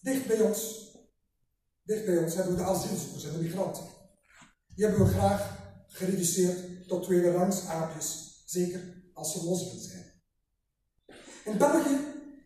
Dicht 0.00 0.26
bij 0.26 0.40
ons, 0.40 0.90
dicht 1.82 2.04
bij 2.04 2.18
ons 2.18 2.34
hebben 2.34 2.56
we 2.56 2.62
de 2.62 2.68
asielzoekers 2.68 3.24
en 3.24 3.32
de 3.32 3.38
migranten. 3.38 3.84
Die 4.74 4.86
hebben 4.86 5.06
we 5.06 5.12
graag 5.12 5.64
gereduceerd 5.86 6.88
tot 6.88 7.02
tweede 7.02 7.32
rangs 7.32 7.62
zeker 8.44 9.10
als 9.14 9.32
ze 9.32 9.44
moslim 9.44 9.80
zijn. 9.80 9.95
In 11.46 11.58
België 11.58 11.98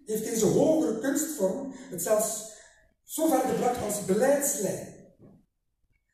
heeft 0.05 0.25
deze 0.25 0.47
hogere 0.47 0.99
kunstvorm 0.99 1.75
het 1.91 2.03
zelfs 2.03 2.53
zo 3.05 3.29
ver 3.29 3.41
gebracht 3.41 3.83
als 3.83 4.05
beleidslijn. 4.05 4.95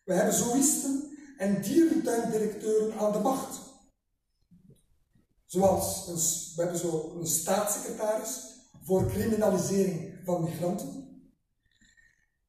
We 0.05 0.15
hebben 0.15 0.35
zoïsten 0.35 1.19
en 1.37 1.63
dierentuindirecteuren 1.63 2.99
aan 2.99 3.13
de 3.13 3.19
macht. 3.19 3.59
Zoals 5.47 6.05
we 6.57 6.63
hebben 6.63 6.81
zo 6.81 7.17
een 7.19 7.27
staatssecretaris 7.27 8.41
voor 8.83 9.07
criminalisering 9.07 10.19
van 10.25 10.43
migranten. 10.43 11.05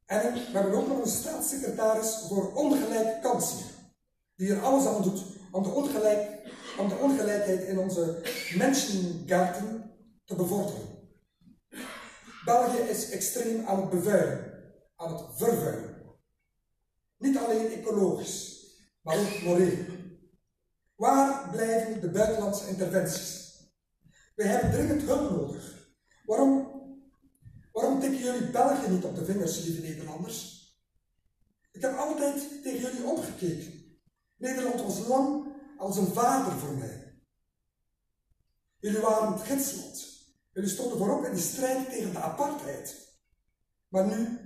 En 0.06 0.34
we 0.34 0.40
hebben 0.52 0.74
ook 0.74 0.88
nog 0.88 1.02
een 1.02 1.12
staatssecretaris 1.12 2.26
voor 2.28 2.54
ongelijke 2.54 3.20
kansen, 3.22 3.66
die 4.36 4.54
er 4.54 4.62
alles 4.62 4.86
aan 4.86 5.02
doet 5.02 5.22
om 5.52 5.64
de, 5.64 5.70
ongelijk, 5.70 6.52
om 6.80 6.88
de 6.88 6.96
ongelijkheid 6.96 7.62
in 7.62 7.80
onze 7.80 8.22
mensengarten 8.58 9.97
te 10.28 10.36
bevorderen. 10.36 10.96
België 12.46 12.78
is 12.78 13.10
extreem 13.10 13.66
aan 13.66 13.82
het 13.82 13.90
bevuilen, 13.90 14.64
aan 14.96 15.14
het 15.14 15.38
vervuilen. 15.38 15.96
Niet 17.18 17.38
alleen 17.38 17.72
ecologisch, 17.72 18.66
maar 19.02 19.18
ook 19.18 19.42
moreel. 19.44 19.86
Waar 20.96 21.50
blijven 21.50 22.02
de 22.02 22.10
buitenlandse 22.10 22.68
interventies? 22.68 23.56
We 24.36 24.44
hebben 24.44 24.72
dringend 24.72 25.02
hulp 25.02 25.32
nodig. 25.32 25.92
Waarom, 26.26 26.68
waarom 27.72 28.00
tikken 28.00 28.20
jullie 28.20 28.50
België 28.50 28.90
niet 28.90 29.04
op 29.04 29.16
de 29.16 29.26
vingers, 29.26 29.64
lieve 29.64 29.82
Nederlanders? 29.82 30.56
Ik 31.72 31.82
heb 31.82 31.98
altijd 31.98 32.64
tegen 32.64 32.80
jullie 32.80 33.06
opgekeken. 33.06 34.00
Nederland 34.38 34.82
was 34.82 35.08
lang 35.08 35.56
als 35.78 35.98
een 35.98 36.14
vader 36.14 36.60
voor 36.60 36.74
mij. 36.74 37.22
Jullie 38.80 39.00
waren 39.02 39.34
het 39.34 39.42
gidsland. 39.42 40.17
Jullie 40.58 40.72
stonden 40.72 40.98
voorop 40.98 41.26
in 41.26 41.34
de 41.34 41.42
strijd 41.42 41.90
tegen 41.90 42.12
de 42.12 42.20
apartheid. 42.20 43.18
Maar 43.88 44.08
nu 44.08 44.40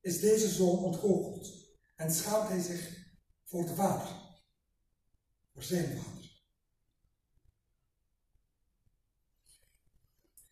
is 0.00 0.20
deze 0.20 0.48
zoon 0.48 0.78
ontgoocheld 0.78 1.48
en 1.96 2.12
schaamt 2.12 2.48
hij 2.48 2.60
zich 2.60 3.06
voor 3.44 3.66
de 3.66 3.74
vader, 3.74 4.08
voor 5.52 5.62
zijn 5.62 5.98
vader. 5.98 6.42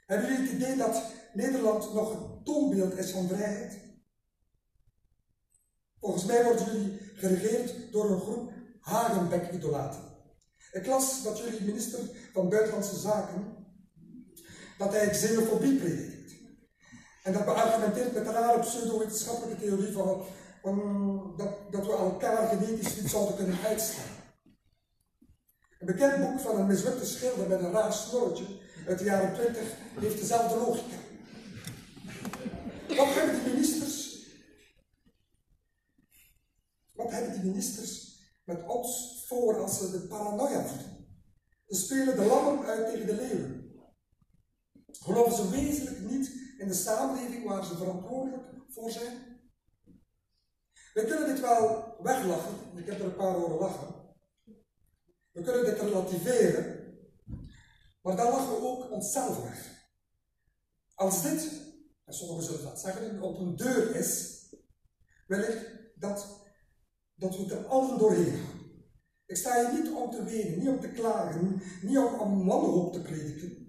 Hebben 0.07 0.29
jullie 0.29 0.47
het 0.47 0.57
idee 0.57 0.77
dat 0.77 1.13
Nederland 1.33 1.95
nog 1.95 2.15
een 2.15 2.45
toonbeeld 2.45 2.97
is 2.97 3.11
van 3.11 3.29
vrijheid? 3.29 3.81
Volgens 6.01 6.25
mij 6.25 6.45
worden 6.45 6.65
jullie 6.65 6.99
geregeerd 7.15 7.93
door 7.93 8.11
een 8.11 8.21
groep 8.21 8.53
Hagenbeck-idolaten. 8.81 10.03
Ik 10.73 10.87
las 10.87 11.23
dat 11.23 11.39
jullie 11.39 11.65
minister 11.65 12.31
van 12.33 12.49
Buitenlandse 12.49 12.99
Zaken, 12.99 13.60
dat 14.81 14.93
hij 14.93 15.09
xenofobie 15.09 15.79
predikt. 15.79 16.33
En 17.23 17.33
dat 17.33 17.45
beargumenteert 17.45 18.15
met 18.15 18.27
een 18.27 18.33
rare 18.33 18.61
pseudo-wetenschappelijke 18.61 19.63
theorie 19.63 19.93
van, 19.93 20.25
van 20.63 21.35
dat, 21.37 21.73
dat 21.73 21.87
we 21.87 21.93
elkaar 21.93 22.49
genetisch 22.49 22.97
niet 22.97 23.11
zouden 23.11 23.37
kunnen 23.37 23.57
uitstaan. 23.65 24.05
Een 25.79 25.87
bekend 25.87 26.21
boek 26.21 26.41
van 26.41 26.59
een 26.59 26.67
mislukte 26.67 27.07
schilder 27.07 27.49
met 27.49 27.61
een 27.61 27.73
raar 27.73 27.93
snorretje 27.93 28.45
uit 28.87 28.99
de 28.99 29.05
jaren 29.05 29.35
20 29.35 29.63
heeft 30.01 30.19
dezelfde 30.19 30.57
logica. 30.57 30.97
Wat 32.89 33.15
hebben 33.15 33.35
die 33.35 33.53
ministers? 33.53 34.27
Wat 36.93 37.11
hebben 37.11 37.33
die 37.33 37.51
ministers 37.51 38.19
met 38.45 38.67
ons 38.67 39.25
voor 39.29 39.63
als 39.63 39.79
ze 39.79 39.91
de 39.91 39.99
paranoia 39.99 40.65
voeden? 40.65 41.07
Ze 41.69 41.75
spelen 41.75 42.17
de 42.17 42.25
lammen 42.25 42.67
uit 42.67 42.91
tegen 42.91 43.07
de 43.07 43.15
leeuwen. 43.15 43.60
Geloven 45.05 45.37
ze 45.37 45.51
wezenlijk 45.51 45.99
niet 45.99 46.31
in 46.59 46.69
de 46.69 46.75
samenleving 46.75 47.45
waar 47.49 47.65
ze 47.65 47.77
verantwoordelijk 47.77 48.45
voor 48.69 48.91
zijn? 48.91 49.41
We 50.93 51.05
kunnen 51.05 51.27
dit 51.27 51.41
wel 51.41 51.95
weglachen, 52.03 52.55
ik 52.77 52.87
heb 52.87 52.99
er 52.99 53.05
een 53.05 53.15
paar 53.15 53.35
horen 53.35 53.59
lachen. 53.59 53.95
We 55.31 55.43
kunnen 55.43 55.65
dit 55.65 55.79
relativeren, 55.79 56.95
maar 58.03 58.17
dan 58.17 58.31
lachen 58.31 58.55
we 58.55 58.67
ook 58.67 58.91
onszelf 58.91 59.43
weg. 59.43 59.89
Als 60.95 61.23
dit, 61.23 61.51
en 62.05 62.15
sommigen 62.15 62.45
zullen 62.45 62.65
dat 62.65 62.81
zeggen, 62.81 63.23
op 63.23 63.39
een 63.39 63.57
deur 63.57 63.95
is, 63.97 64.39
wil 65.27 65.39
ik 65.39 65.91
dat, 65.95 66.47
dat 67.15 67.37
we 67.37 67.55
er 67.55 67.67
allen 67.67 67.99
doorheen 67.99 68.33
gaan. 68.33 68.61
Ik 69.27 69.37
sta 69.37 69.71
hier 69.71 69.83
niet 69.83 69.93
om 69.93 70.11
te 70.11 70.25
wenen, 70.25 70.59
niet 70.59 70.69
om 70.69 70.81
te 70.81 70.91
klagen, 70.91 71.63
niet 71.83 71.99
om, 71.99 72.21
om 72.21 72.47
wanhoop 72.47 72.93
te 72.93 73.03
prediken, 73.03 73.60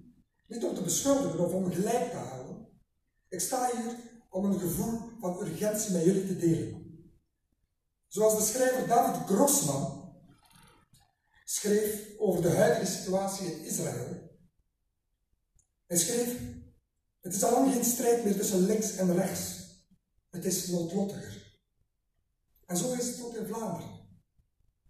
niet 0.51 0.63
om 0.63 0.75
te 0.75 0.81
beschuldigen 0.81 1.39
of 1.39 1.53
om 1.53 1.71
gelijk 1.71 2.09
te 2.11 2.17
halen. 2.17 2.67
Ik 3.27 3.39
sta 3.39 3.71
hier 3.75 3.95
om 4.29 4.45
een 4.45 4.59
gevoel 4.59 4.99
van 5.19 5.41
urgentie 5.41 5.91
met 5.91 6.03
jullie 6.03 6.27
te 6.27 6.37
delen. 6.37 6.79
Zoals 8.07 8.37
de 8.37 8.53
schrijver 8.53 8.87
David 8.87 9.27
Grossman 9.27 10.15
schreef 11.43 12.17
over 12.17 12.41
de 12.41 12.49
huidige 12.49 12.91
situatie 12.91 13.45
in 13.45 13.63
Israël. 13.63 14.39
Hij 15.85 15.97
schreef: 15.97 16.39
Het 17.21 17.33
is 17.33 17.43
al 17.43 17.51
lang 17.51 17.73
geen 17.73 17.85
strijd 17.85 18.23
meer 18.23 18.35
tussen 18.35 18.65
links 18.65 18.95
en 18.95 19.13
rechts. 19.13 19.59
Het 20.29 20.45
is 20.45 20.67
noodlottiger. 20.67 21.59
En 22.65 22.77
zo 22.77 22.93
is 22.93 23.07
het 23.07 23.23
ook 23.25 23.35
in 23.35 23.47
Vlaanderen. 23.47 23.99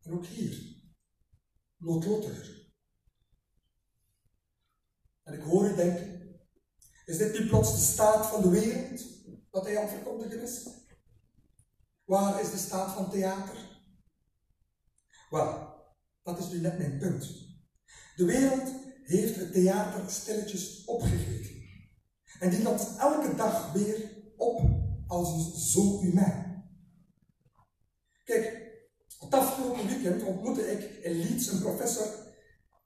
En 0.02 0.14
ook 0.14 0.26
hier. 0.26 0.82
Noodlottiger. 1.78 2.61
En 5.32 5.38
ik 5.38 5.44
hoor 5.44 5.70
u 5.70 5.76
denken: 5.76 6.40
Is 7.06 7.18
dit 7.18 7.40
nu 7.40 7.48
plots 7.48 7.72
de 7.72 7.80
staat 7.80 8.26
van 8.26 8.42
de 8.42 8.50
wereld 8.50 9.02
dat 9.52 9.66
hij 9.66 9.78
aan 9.78 9.84
het 9.84 9.94
verkondigen 9.94 10.42
is? 10.42 10.68
Waar 12.06 12.42
is 12.42 12.52
de 12.52 12.58
staat 12.58 12.92
van 12.92 13.10
theater? 13.10 13.56
Wel, 15.30 15.74
dat 16.24 16.40
is 16.40 16.50
nu 16.50 16.60
net 16.60 16.78
mijn 16.78 16.98
punt. 16.98 17.30
De 18.16 18.26
wereld 18.26 18.72
heeft 19.04 19.36
het 19.36 19.54
theater 19.54 20.10
stilletjes 20.10 20.86
opgegeten. 20.86 21.62
En 22.40 22.50
die 22.50 22.64
loopt 22.64 22.98
elke 22.98 23.36
dag 23.36 23.74
weer 23.74 24.12
op 24.38 24.62
als 25.08 25.30
een 25.30 25.60
zo 25.60 26.00
humain. 26.02 26.64
Kijk, 28.24 28.72
het 29.20 29.34
afgelopen 29.34 29.88
weekend 29.88 30.24
ontmoette 30.24 30.72
ik 30.72 31.04
in 31.04 31.12
Leeds 31.12 31.48
een 31.48 31.62
professor 31.62 32.08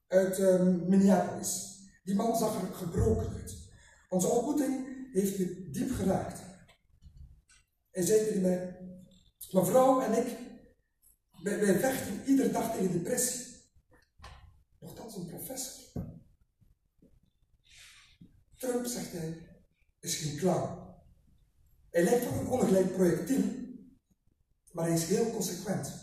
uit 0.07 0.39
um, 0.39 0.89
Minneapolis. 0.89 1.74
Die 2.05 2.15
man 2.15 2.37
zag 2.37 2.61
er 2.61 2.75
gebroken 2.75 3.33
uit. 3.33 3.57
Onze 4.09 4.27
ontmoeting 4.27 4.87
heeft 5.13 5.39
me 5.39 5.69
diep 5.71 5.91
geraakt. 5.91 6.39
Hij 7.91 8.05
zei 8.05 8.25
tegen 8.25 8.41
mij, 8.41 8.79
mevrouw 9.51 10.01
en 10.01 10.25
ik 10.25 10.37
wij, 11.43 11.59
wij 11.59 11.79
vechten 11.79 12.21
iedere 12.25 12.51
dag 12.51 12.71
tegen 12.71 12.91
depressie. 12.91 13.45
Nochtans 14.79 15.15
een 15.15 15.25
professor. 15.25 15.83
Trump, 18.57 18.85
zegt 18.85 19.11
hij, 19.11 19.37
is 19.99 20.15
geen 20.15 20.37
clown. 20.37 20.83
Hij 21.89 22.03
lijkt 22.03 22.27
op 22.27 22.39
een 22.39 22.47
ongelijk 22.47 22.93
projectiel, 22.93 23.43
maar 24.71 24.85
hij 24.85 24.93
is 24.93 25.05
heel 25.05 25.31
consequent. 25.31 25.93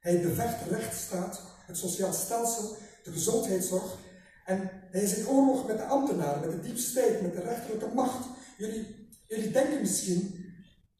Hij 0.00 0.22
bevecht 0.22 0.64
de 0.64 0.76
rechtsstaat, 0.76 1.40
het 1.66 1.76
sociaal 1.76 2.12
stelsel, 2.12 2.76
de 3.02 3.12
gezondheidszorg 3.12 3.98
en 4.44 4.83
hij 4.94 5.02
is 5.02 5.16
in 5.16 5.28
oorlog 5.28 5.66
met 5.66 5.76
de 5.76 5.84
ambtenaren, 5.84 6.40
met 6.40 6.50
de 6.50 6.68
diepste 6.68 7.18
met 7.22 7.32
de 7.32 7.40
rechterlijke 7.40 7.94
macht. 7.94 8.26
Jullie, 8.58 9.08
jullie 9.26 9.50
denken 9.50 9.80
misschien, 9.80 10.44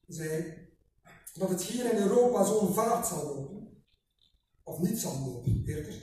zei 0.06 0.28
hij, 0.28 0.68
dat 1.34 1.48
het 1.48 1.62
hier 1.62 1.92
in 1.92 1.98
Europa 1.98 2.44
zo'n 2.44 2.74
vaart 2.74 3.06
zal 3.06 3.24
lopen 3.24 3.84
of 4.62 4.78
niet 4.78 4.98
zal 4.98 5.18
lopen, 5.18 5.62
eerder. 5.66 5.94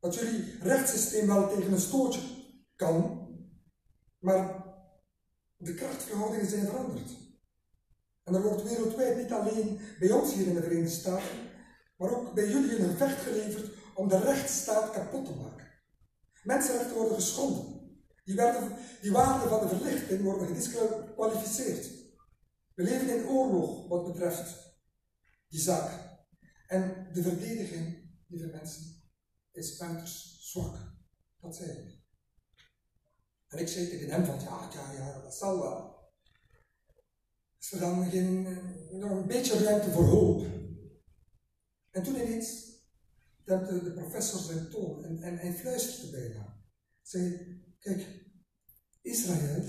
Dat 0.00 0.14
jullie 0.14 0.58
rechtssysteem 0.60 1.26
wel 1.26 1.48
tegen 1.48 1.72
een 1.72 1.80
stootje 1.80 2.20
kan, 2.76 3.28
maar 4.18 4.64
de 5.56 5.74
krachtverhoudingen 5.74 6.46
zijn 6.46 6.66
veranderd. 6.66 7.10
En 8.24 8.34
er 8.34 8.42
wordt 8.42 8.62
wereldwijd 8.62 9.16
niet 9.16 9.32
alleen 9.32 9.80
bij 9.98 10.10
ons 10.10 10.34
hier 10.34 10.46
in 10.46 10.54
de 10.54 10.62
Verenigde 10.62 10.90
Staten, 10.90 11.38
maar 11.96 12.16
ook 12.16 12.34
bij 12.34 12.48
jullie 12.48 12.78
een 12.78 12.90
gevecht 12.90 13.22
geleverd 13.22 13.70
om 13.94 14.08
de 14.08 14.18
rechtsstaat 14.18 14.90
kapot 14.90 15.24
te 15.24 15.34
maken. 15.34 15.65
Mensenrechten 16.46 16.96
worden 16.96 17.14
geschonden. 17.14 17.74
Die, 18.24 18.34
werden, 18.34 18.76
die 19.00 19.12
waarden 19.12 19.48
van 19.48 19.60
de 19.60 19.76
verlichting 19.76 20.22
worden 20.22 20.46
gedisqualificeerd. 20.46 21.90
We 22.74 22.82
leven 22.82 23.18
in 23.18 23.28
oorlog 23.28 23.88
wat 23.88 24.12
betreft 24.12 24.78
die 25.48 25.60
zaak. 25.60 26.18
En 26.66 27.10
de 27.12 27.22
verdediging, 27.22 28.10
lieve 28.26 28.46
mensen, 28.46 29.02
is 29.52 29.80
uiterst 29.80 30.42
zwak. 30.50 30.76
Dat 31.40 31.56
zei 31.56 31.70
ik. 31.70 32.04
En 33.46 33.58
ik 33.58 33.68
zei 33.68 33.88
tegen 33.88 34.10
hem 34.10 34.24
van, 34.24 34.40
ja, 34.40 34.70
ja, 34.72 34.92
ja, 34.92 35.20
dat 35.20 35.34
zal 35.34 35.58
wel. 35.58 35.94
Is 37.58 37.72
er 37.72 37.80
dan 37.80 38.10
geen, 38.10 38.42
nog 38.90 39.10
een 39.10 39.26
beetje 39.26 39.64
ruimte 39.64 39.90
voor 39.90 40.04
hoop? 40.04 40.46
En 41.90 42.02
toen 42.02 42.14
ineens 42.14 42.75
dempte 43.46 43.82
de 43.82 43.92
professor 43.92 44.40
zijn 44.40 44.70
toon 44.70 45.04
en, 45.04 45.22
en 45.22 45.38
hij 45.38 45.52
fluisterde 45.52 46.10
bijna. 46.10 46.60
Zei, 47.02 47.38
kijk, 47.78 48.06
Israël 49.00 49.64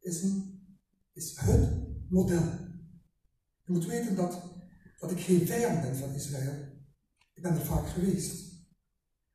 is, 0.00 0.22
een, 0.22 0.68
is 1.12 1.36
het 1.36 1.70
model. 2.08 2.42
Je 3.64 3.72
moet 3.72 3.86
weten 3.86 4.16
dat 4.16 4.56
dat 4.98 5.10
ik 5.10 5.20
geen 5.20 5.46
vijand 5.46 5.80
ben 5.80 5.96
van 5.96 6.14
Israël. 6.14 6.76
Ik 7.34 7.42
ben 7.42 7.54
er 7.54 7.64
vaak 7.64 7.88
geweest. 7.88 8.46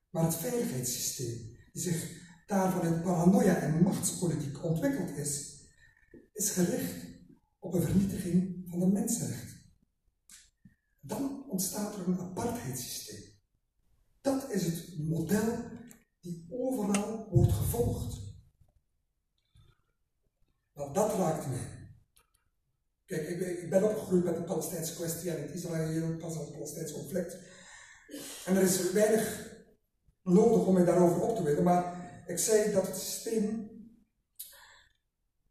Maar 0.10 0.24
het 0.24 0.36
veiligheidssysteem, 0.36 1.58
die 1.74 1.82
zich 1.82 2.22
daar 2.46 2.72
vanuit 2.72 3.04
paranoia 3.04 3.56
en 3.56 3.84
machtspolitiek 3.84 4.64
ontwikkeld 4.64 5.10
is, 5.10 5.62
is 6.34 6.50
gericht 6.50 7.06
op 7.60 7.74
een 7.74 7.82
vernietiging 7.82 8.66
van 8.70 8.80
de 8.80 8.88
mensenrechten. 8.88 9.62
Dan 11.00 11.50
ontstaat 11.50 11.96
er 11.96 12.08
een 12.08 12.20
apartheidssysteem. 12.20 13.33
Dat 14.24 14.52
is 14.52 14.66
het 14.66 14.98
model 14.98 15.58
die 16.20 16.48
overal 16.50 17.28
wordt 17.30 17.52
gevolgd. 17.52 18.22
Nou, 20.74 20.94
dat 20.94 21.14
raakt 21.14 21.48
mij. 21.48 21.68
Kijk, 23.06 23.28
ik, 23.28 23.40
ik, 23.40 23.70
ben 23.70 23.84
opgegroeid 23.84 24.24
met 24.24 24.36
de 24.36 24.44
Palestijnse 24.44 24.96
kwestie 24.96 25.32
en 25.32 25.42
het 25.42 25.52
Israël, 25.52 26.18
pas 26.18 26.36
het 26.36 26.52
Palestijnse 26.52 26.94
conflict. 26.94 27.38
En 28.46 28.56
er 28.56 28.62
is 28.62 28.92
weinig 28.92 29.52
nodig 30.22 30.66
om 30.66 30.74
mij 30.74 30.86
daarover 30.86 31.22
op 31.22 31.36
te 31.36 31.44
weten, 31.44 31.64
maar 31.64 32.12
ik 32.28 32.38
zei 32.38 32.72
dat 32.72 32.88
het 32.88 32.96
systeem, 32.96 33.70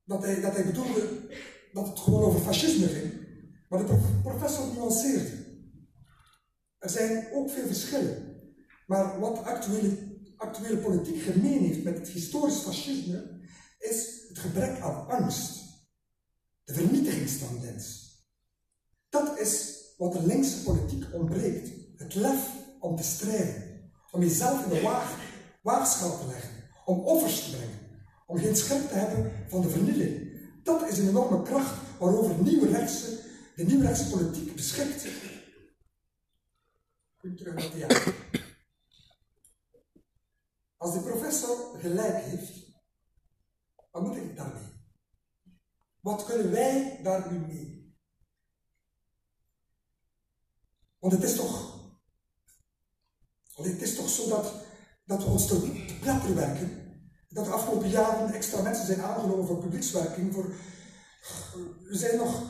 dat 0.05 0.23
hij, 0.23 0.41
dat 0.41 0.55
hij 0.55 0.65
bedoelde 0.65 1.29
dat 1.73 1.87
het 1.87 1.99
gewoon 1.99 2.23
over 2.23 2.41
fascisme 2.41 2.87
ging, 2.87 3.13
maar 3.69 3.87
de 3.87 4.19
professor 4.23 4.75
nuanceerde. 4.75 5.31
Er 6.79 6.91
zijn 6.91 7.29
ook 7.33 7.51
veel 7.51 7.67
verschillen, 7.67 8.32
maar 8.93 9.21
wat 9.21 9.45
actuele, 9.45 9.97
actuele 10.37 10.77
politiek 10.77 11.23
gemeen 11.23 11.63
heeft 11.63 11.83
met 11.83 11.99
het 11.99 12.09
historisch 12.09 12.59
fascisme, 12.59 13.41
is 13.79 14.25
het 14.29 14.39
gebrek 14.39 14.81
aan 14.81 15.09
angst. 15.09 15.61
De 16.65 16.73
vernietigingstendens. 16.75 18.11
Dat 19.09 19.39
is 19.39 19.81
wat 19.99 20.13
de 20.13 20.27
linkse 20.27 20.63
politiek 20.63 21.05
ontbreekt. 21.13 21.71
Het 21.97 22.15
lef 22.15 22.49
om 22.81 22.97
te 22.97 23.03
strijden. 23.03 23.91
Om 24.11 24.21
jezelf 24.21 24.65
in 24.65 24.71
de 24.71 24.81
waag, 24.81 25.19
waagschaal 25.63 26.19
te 26.19 26.27
leggen. 26.27 26.51
Om 26.85 26.99
offers 26.99 27.45
te 27.45 27.51
brengen. 27.51 27.81
om 28.27 28.39
geen 28.39 28.57
schrik 28.57 28.89
te 28.89 28.95
hebben 28.95 29.33
van 29.49 29.63
de 29.63 29.69
vernieling. 29.69 30.41
Dat 30.63 30.89
is 30.89 30.99
een 30.99 31.09
enorme 31.09 31.43
kracht 31.43 31.75
waarover 31.99 32.43
nieuwe 32.43 32.69
rechtse, 32.69 33.21
de 33.57 33.65
nieuwe 33.65 33.87
rechtse 33.87 34.09
politiek 34.09 34.55
beschikt. 34.55 35.07
Goed 37.17 37.39
terug 37.39 37.55
naar 37.55 37.71
theater. 37.71 38.15
Als 40.83 40.93
de 40.93 41.01
professor 41.01 41.79
gelijk 41.79 42.25
heeft, 42.25 42.53
wat 43.91 44.03
moet 44.03 44.17
ik 44.17 44.37
daarmee? 44.37 44.63
Wat 46.01 46.25
kunnen 46.25 46.51
wij 46.51 47.01
daar 47.03 47.33
nu 47.33 47.39
mee? 47.39 47.97
Want 50.99 51.13
het 51.13 51.23
is 51.23 51.37
toch, 51.37 51.81
het 53.55 53.83
is 53.83 53.97
toch 53.97 54.09
zo 54.09 54.29
dat, 54.29 54.53
dat 55.05 55.25
we 55.25 55.31
ons 55.31 55.47
te 55.47 55.85
pletter 56.01 56.35
werken. 56.35 57.01
Dat 57.29 57.45
de 57.45 57.51
afgelopen 57.51 57.89
jaren 57.89 58.35
extra 58.35 58.63
mensen 58.63 58.87
zijn 58.87 59.03
aangenomen 59.03 59.47
voor 59.47 59.59
publiekswerking. 59.59 60.35
Voor, 60.35 60.55
we 61.83 61.97
zijn 61.97 62.17
nog 62.17 62.43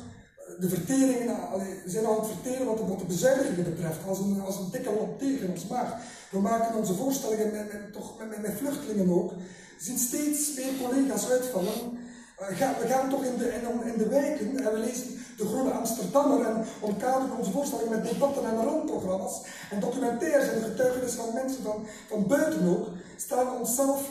de 0.58 0.68
verteringen, 0.68 1.36
we 1.84 1.90
zijn 1.90 2.04
al 2.06 2.14
aan 2.14 2.24
het 2.24 2.30
verteren 2.32 2.66
wat 2.66 2.76
de, 2.76 2.86
wat 2.86 3.06
bezuinigingen 3.06 3.74
betreft, 3.74 3.98
als 4.06 4.18
een, 4.18 4.40
als 4.40 4.58
een 4.58 4.70
dikke 4.70 4.92
lop 4.92 5.18
tegen 5.18 5.50
ons 5.50 5.66
maag. 5.66 5.96
We 6.30 6.40
maken 6.40 6.76
onze 6.76 6.94
voorstellingen 6.94 7.52
met, 7.52 7.92
toch, 7.92 8.18
met, 8.18 8.42
met, 8.42 8.52
vluchtelingen 8.56 9.14
ook. 9.14 9.32
Zien 9.78 9.98
steeds 9.98 10.54
meer 10.56 10.72
collega's 10.82 11.30
uitvallen. 11.30 11.98
Uh, 12.40 12.78
we 12.80 12.86
gaan 12.88 13.10
toch 13.10 13.24
in 13.24 13.36
de, 13.38 13.52
in, 13.84 13.98
de 13.98 14.08
wijken 14.08 14.58
en 14.58 14.72
we 14.72 14.78
lezen 14.78 15.20
de 15.36 15.46
Groene 15.46 15.70
Amsterdammer 15.70 16.46
en 16.46 16.64
omkaderen 16.80 17.38
onze 17.38 17.50
voorstellingen 17.50 17.98
met 17.98 18.08
debatten 18.08 18.44
en 18.44 18.64
randprogramma's 18.64 19.40
en 19.70 19.80
documentaires 19.80 20.48
en 20.48 20.62
getuigenissen 20.62 21.24
van 21.24 21.34
mensen 21.34 21.62
van, 21.62 21.86
van 22.08 22.26
buiten 22.26 22.68
ook, 22.68 22.88
staan 23.16 23.46
we 23.46 23.58
onszelf 23.58 24.10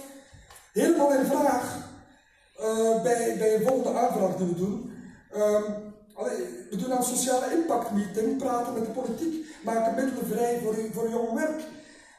helemaal 0.73 1.13
in 1.13 1.25
vraag 1.25 1.89
uh, 2.59 3.01
bij, 3.01 3.35
bij 3.37 3.61
volgende 3.61 3.99
aanvraag 3.99 4.35
die 4.35 4.47
we 4.47 4.55
doen. 4.55 4.93
Um, 5.35 5.90
we 6.69 6.75
doen 6.77 6.91
een 6.91 7.03
sociale 7.03 7.53
impact 7.53 7.91
meeting, 7.91 8.37
praten 8.37 8.73
met 8.73 8.85
de 8.85 8.91
politiek, 8.91 9.45
maken 9.63 9.95
middelen 9.95 10.27
vrij 10.27 10.59
voor, 10.63 10.75
voor 10.93 11.09
jong 11.09 11.33
werk. 11.33 11.61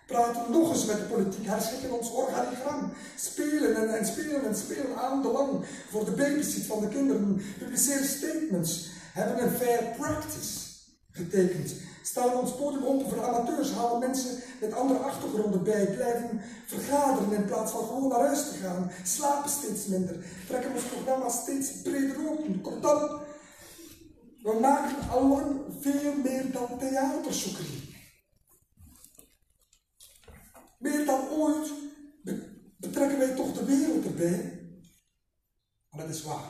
Praten 0.06 0.50
nog 0.50 0.70
eens 0.72 0.84
met 0.84 0.96
de 0.96 1.02
politiek, 1.02 1.46
herschikken 1.46 1.98
ons 1.98 2.10
organigram. 2.10 2.92
Spelen 3.16 3.76
en, 3.76 3.98
en 3.98 4.06
spelen 4.06 4.44
en 4.44 4.56
spelen 4.56 4.96
aan 4.96 5.22
de 5.22 5.28
lang 5.28 5.64
voor 5.90 6.04
de 6.04 6.10
babysit 6.10 6.66
van 6.66 6.80
de 6.80 6.88
kinderen. 6.88 7.42
Publiceren 7.58 8.06
statements. 8.06 8.90
Hebben 9.12 9.42
een 9.42 9.50
fair 9.50 9.94
practice 9.98 10.58
getekend. 11.12 11.74
Staan 12.02 12.36
ons 12.36 12.54
podium 12.54 12.84
open 12.84 13.08
voor 13.08 13.24
amateurs, 13.24 13.72
halen 13.72 13.98
mensen 13.98 14.38
met 14.60 14.72
andere 14.72 14.98
achtergronden 14.98 15.62
bij, 15.62 15.86
blijven 15.86 16.40
vergaderen 16.66 17.32
in 17.32 17.44
plaats 17.44 17.72
van 17.72 17.84
gewoon 17.84 18.08
naar 18.08 18.20
huis 18.20 18.38
te 18.38 18.56
gaan, 18.62 18.90
slapen 19.02 19.50
steeds 19.50 19.86
minder, 19.86 20.16
trekken 20.48 20.72
ons 20.74 20.82
programma 20.82 21.28
steeds 21.28 21.70
breder 21.82 22.16
open. 22.30 22.60
Kortom, 22.60 23.20
we 24.42 24.58
maken 24.60 25.08
allang 25.08 25.60
veel 25.80 26.14
meer 26.16 26.52
dan 26.52 26.78
theaterzoekerie. 26.78 27.96
Meer 30.78 31.04
dan 31.04 31.28
ooit 31.28 31.72
betrekken 32.76 33.18
wij 33.18 33.34
toch 33.34 33.52
de 33.52 33.64
wereld 33.64 34.04
erbij. 34.04 34.60
En 35.90 35.98
dat 35.98 36.08
is 36.08 36.22
waar. 36.22 36.48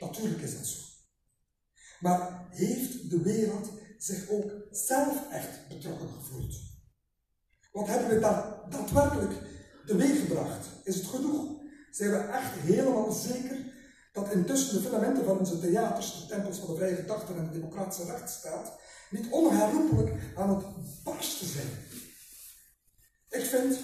Natuurlijk 0.00 0.42
is 0.42 0.54
dat 0.54 0.66
zo. 0.66 0.80
Maar 2.00 2.46
heeft 2.50 3.10
de 3.10 3.22
wereld 3.22 3.70
zich 3.98 4.28
ook 4.28 4.52
zelf 4.70 5.30
echt 5.30 5.68
betrokken 5.68 6.08
gevoeld? 6.08 6.54
Wat 7.72 7.86
hebben 7.86 8.08
we 8.08 8.20
daar 8.20 8.70
daadwerkelijk 8.70 9.32
teweeg 9.86 10.20
gebracht? 10.20 10.66
Is 10.84 10.96
het 10.96 11.06
genoeg? 11.06 11.60
Zijn 11.90 12.10
we 12.10 12.16
echt 12.16 12.52
helemaal 12.52 13.12
zeker 13.12 13.71
dat 14.12 14.32
intussen 14.32 14.74
de 14.74 14.80
fundamenten 14.80 15.24
van 15.24 15.38
onze 15.38 15.60
theaters, 15.60 16.20
de 16.20 16.26
tempels 16.26 16.58
van 16.58 16.68
de 16.68 16.76
vrije 16.76 16.96
gedachten 16.96 17.36
en 17.36 17.44
de 17.44 17.52
democratische 17.52 18.04
rechtsstaat, 18.04 18.72
niet 19.10 19.30
onherroepelijk 19.30 20.36
aan 20.36 20.54
het 20.54 20.64
barsten 21.02 21.46
zijn. 21.46 21.68
Ik 23.28 23.44
vind 23.44 23.78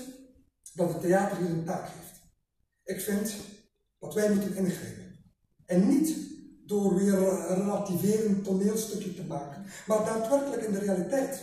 dat 0.75 0.93
het 0.93 1.01
theater 1.01 1.37
hier 1.37 1.51
een 1.51 1.65
taak 1.65 1.89
heeft. 1.89 2.21
Ik 2.85 3.01
vind 3.01 3.35
dat 3.99 4.15
wij 4.15 4.35
moeten 4.35 4.57
ingrijpen. 4.57 5.33
En 5.67 5.89
niet 5.89 6.17
door 6.67 6.95
weer 6.95 7.15
een 7.15 7.57
relativerend 7.57 8.45
toneelstukje 8.45 9.15
te 9.15 9.25
maken, 9.25 9.67
maar 9.87 10.05
daadwerkelijk 10.05 10.63
in 10.63 10.73
de 10.73 10.79
realiteit. 10.79 11.43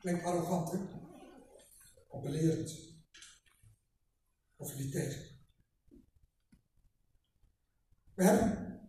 Klinkt 0.00 0.24
arrogant, 0.24 0.70
hè? 0.70 0.78
Appellerend 2.08 2.89
of 4.60 4.74
elitair. 4.74 5.38
We 8.14 8.24
hebben, 8.24 8.80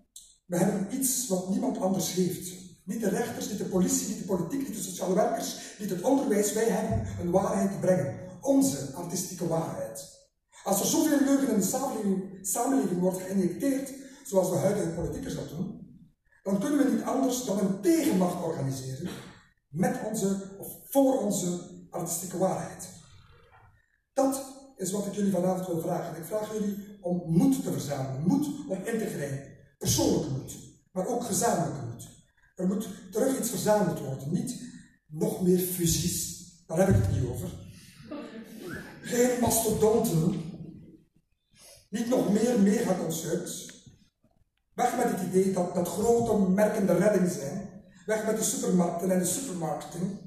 we 0.46 0.58
hebben 0.58 0.96
iets 0.96 1.28
wat 1.28 1.50
niemand 1.50 1.78
anders 1.78 2.14
heeft. 2.14 2.60
Niet 2.84 3.00
de 3.00 3.10
rechters, 3.10 3.50
niet 3.50 3.58
de 3.58 3.66
politie, 3.66 4.08
niet 4.08 4.18
de 4.18 4.26
politiek, 4.26 4.68
niet 4.68 4.78
de 4.78 4.84
sociale 4.84 5.14
werkers, 5.14 5.76
niet 5.80 5.90
het 5.90 6.02
onderwijs. 6.02 6.54
Wij 6.54 6.70
hebben 6.70 7.08
een 7.20 7.32
waarheid 7.32 7.72
te 7.72 7.78
brengen. 7.78 8.20
Onze 8.42 8.92
artistieke 8.94 9.48
waarheid. 9.48 10.20
Als 10.64 10.80
er 10.80 10.86
zoveel 10.86 11.20
leugen 11.20 11.50
in 11.50 11.60
de 11.60 11.66
samenleving, 11.66 12.48
samenleving 12.48 13.00
wordt 13.00 13.22
geïnjecteerd, 13.22 13.94
zoals 14.24 14.50
de 14.50 14.56
huidige 14.56 14.90
politiekers 14.90 15.36
dat 15.36 15.50
doen, 15.50 15.82
dan 16.44 16.60
kunnen 16.60 16.86
we 16.86 16.92
niet 16.92 17.04
anders 17.04 17.46
dan 17.46 17.60
een 17.60 17.82
tegenmacht 17.82 18.44
organiseren 18.44 19.10
met 19.68 20.00
onze, 20.06 20.56
of 20.58 20.68
voor 20.84 21.20
onze 21.20 21.60
artistieke 21.90 22.38
waarheid. 22.38 22.90
Dat 24.14 24.51
is 24.82 24.92
wat 24.92 25.06
ik 25.06 25.14
jullie 25.14 25.32
vanavond 25.32 25.68
wil 25.68 25.82
vragen. 25.82 26.18
Ik 26.18 26.26
vraag 26.26 26.54
jullie 26.54 26.98
om 27.02 27.24
moed 27.26 27.64
te 27.64 27.72
verzamelen, 27.72 28.28
moed 28.28 28.48
om 28.68 28.78
in 28.84 28.98
te 28.98 29.06
grijpen. 29.06 29.48
Persoonlijke 29.78 30.30
moed, 30.30 30.54
maar 30.92 31.08
ook 31.08 31.24
gezamenlijke 31.24 31.86
moed. 31.86 32.08
Er 32.56 32.68
moet 32.68 32.88
terug 33.12 33.40
iets 33.40 33.50
verzameld 33.50 34.00
worden, 34.00 34.32
niet 34.32 34.62
nog 35.08 35.42
meer 35.42 35.60
fusies, 35.60 36.46
daar 36.68 36.78
heb 36.78 36.90
ik 36.90 36.96
het 36.96 37.12
niet 37.12 37.30
over. 37.30 37.50
Geen 39.02 39.40
mastodonten, 39.40 40.42
niet 41.90 42.08
nog 42.08 42.32
meer 42.32 42.60
megaconcerts. 42.60 43.70
Weg 44.74 44.98
met 44.98 45.12
het 45.12 45.28
idee 45.28 45.54
dat, 45.54 45.76
dat 45.76 45.88
grote 45.88 46.52
merken 46.52 46.86
de 46.86 46.98
redding 46.98 47.32
zijn. 47.32 47.70
Weg 48.06 48.26
met 48.26 48.38
de 48.38 48.44
supermarkten 48.44 49.12
en 49.12 49.20
de 49.20 49.26
supermarketing. 49.26 50.20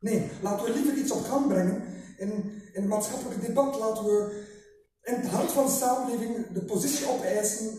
Nee, 0.00 0.30
laten 0.42 0.64
we 0.66 0.72
liever 0.72 0.96
iets 0.96 1.10
op 1.10 1.24
gang 1.24 1.46
brengen 1.46 1.82
in 2.16 2.59
in 2.72 2.80
het 2.80 2.90
maatschappelijke 2.90 3.46
debat 3.46 3.78
laten 3.78 4.04
we 4.04 4.44
in 5.02 5.14
het 5.14 5.26
hart 5.26 5.52
van 5.52 5.64
de 5.64 5.70
samenleving 5.70 6.52
de 6.52 6.64
positie 6.64 7.08
opeisen. 7.08 7.78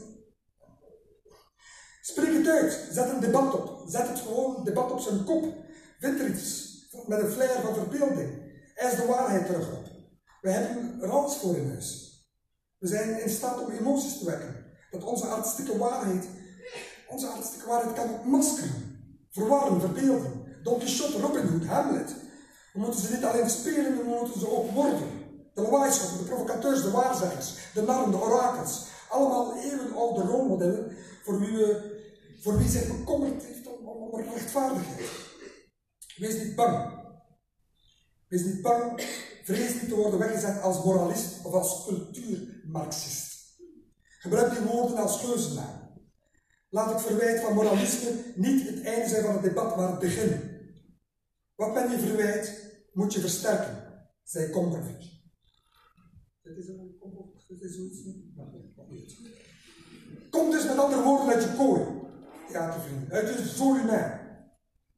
Spreek 2.01 2.33
het 2.33 2.47
uit, 2.47 2.87
zet 2.91 3.09
een 3.09 3.19
debat 3.19 3.53
op. 3.53 3.83
Zet 3.87 4.07
het 4.07 4.19
gewoon 4.19 4.63
debat 4.63 4.91
op 4.91 4.99
zijn 4.99 5.23
kop. 5.23 5.55
Vind 5.99 6.19
er 6.19 6.27
iets 6.27 6.69
met 7.07 7.19
een 7.19 7.31
flair 7.31 7.61
van 7.61 7.73
verbeelding. 7.73 8.29
Eis 8.75 8.95
de 8.95 9.05
waarheid 9.05 9.45
terug 9.45 9.71
op. 9.71 9.85
We 10.41 10.49
hebben 10.49 11.09
alles 11.09 11.35
voor 11.35 11.55
in 11.55 11.69
huis. 11.69 12.11
We 12.77 12.87
zijn 12.87 13.21
in 13.21 13.29
staat 13.29 13.63
om 13.63 13.71
emoties 13.71 14.17
te 14.17 14.25
wekken. 14.25 14.65
Dat 14.91 15.03
onze 15.03 15.25
artistieke 15.25 15.77
waarheid, 15.77 16.25
onze 17.09 17.27
artistieke 17.27 17.67
waarheid 17.67 17.95
kan 17.95 18.29
maskeren, 18.29 18.99
verwarren, 19.29 19.79
verbeelden. 19.79 20.59
Don 20.63 20.79
Quixote, 20.79 21.19
Robin 21.19 21.47
Hood, 21.47 21.65
Hamlet, 21.65 22.15
we 22.73 22.79
moeten 22.79 23.01
ze 23.01 23.13
niet 23.13 23.23
alleen 23.23 23.49
spelen, 23.49 23.97
we 23.97 24.03
moeten 24.03 24.39
ze 24.39 24.51
ook 24.51 24.71
worden. 24.71 25.09
De 25.53 25.61
lawaaischoppen, 25.61 26.17
de 26.17 26.23
provocateurs, 26.23 26.81
de 26.81 26.91
waarzeggers, 26.91 27.53
de 27.73 27.81
narren, 27.81 28.11
de 28.11 28.21
orakels. 28.21 28.85
Allemaal 29.09 29.57
eeuwenoude 29.57 30.21
rolmodellen 30.21 30.97
voor 31.23 31.39
wie, 31.39 31.57
we, 31.57 31.99
voor 32.41 32.57
wie 32.57 32.69
zich 32.69 32.97
bekommerd 32.97 33.43
heeft 33.43 33.67
om, 33.67 33.87
om 33.87 34.21
rechtvaardigheid. 34.21 35.09
Wees 36.15 36.43
niet 36.43 36.55
bang. 36.55 36.99
Wees 38.27 38.43
niet 38.43 38.61
bang. 38.61 39.01
Vrees 39.43 39.73
niet 39.73 39.89
te 39.89 39.95
worden 39.95 40.19
weggezet 40.19 40.61
als 40.61 40.83
moralist 40.83 41.45
of 41.45 41.53
als 41.53 41.85
cultuurmarxist. 41.85 43.31
Gebruik 44.19 44.51
die 44.51 44.65
woorden 44.65 44.97
als 44.97 45.19
geuzennaam. 45.19 45.79
Laat 46.69 46.93
het 46.93 47.01
verwijt 47.01 47.41
van 47.41 47.53
moralisme 47.53 48.09
niet 48.35 48.67
het 48.67 48.83
einde 48.83 49.09
zijn 49.09 49.23
van 49.23 49.33
het 49.33 49.43
debat, 49.43 49.75
maar 49.75 49.89
het 49.89 49.99
begin. 49.99 50.50
Wat 51.61 51.73
men 51.73 51.91
je 51.91 51.99
verwijt, 51.99 52.73
moet 52.93 53.13
je 53.13 53.19
versterken, 53.19 54.05
zei 54.23 54.49
Comberville. 54.49 55.09
Dit 56.41 56.57
is 56.57 56.67
een 56.67 56.99
dit 57.47 57.61
is 57.61 57.75
zoiets. 57.75 58.01
Kom 60.29 60.51
dus 60.51 60.65
met 60.65 60.77
andere 60.77 61.03
woorden 61.03 61.27
uit 61.27 61.43
je 61.43 61.55
kooi, 61.55 61.81
theatervrienden, 62.47 63.11
uit 63.11 63.27
je 63.27 63.45
volume. 63.45 64.19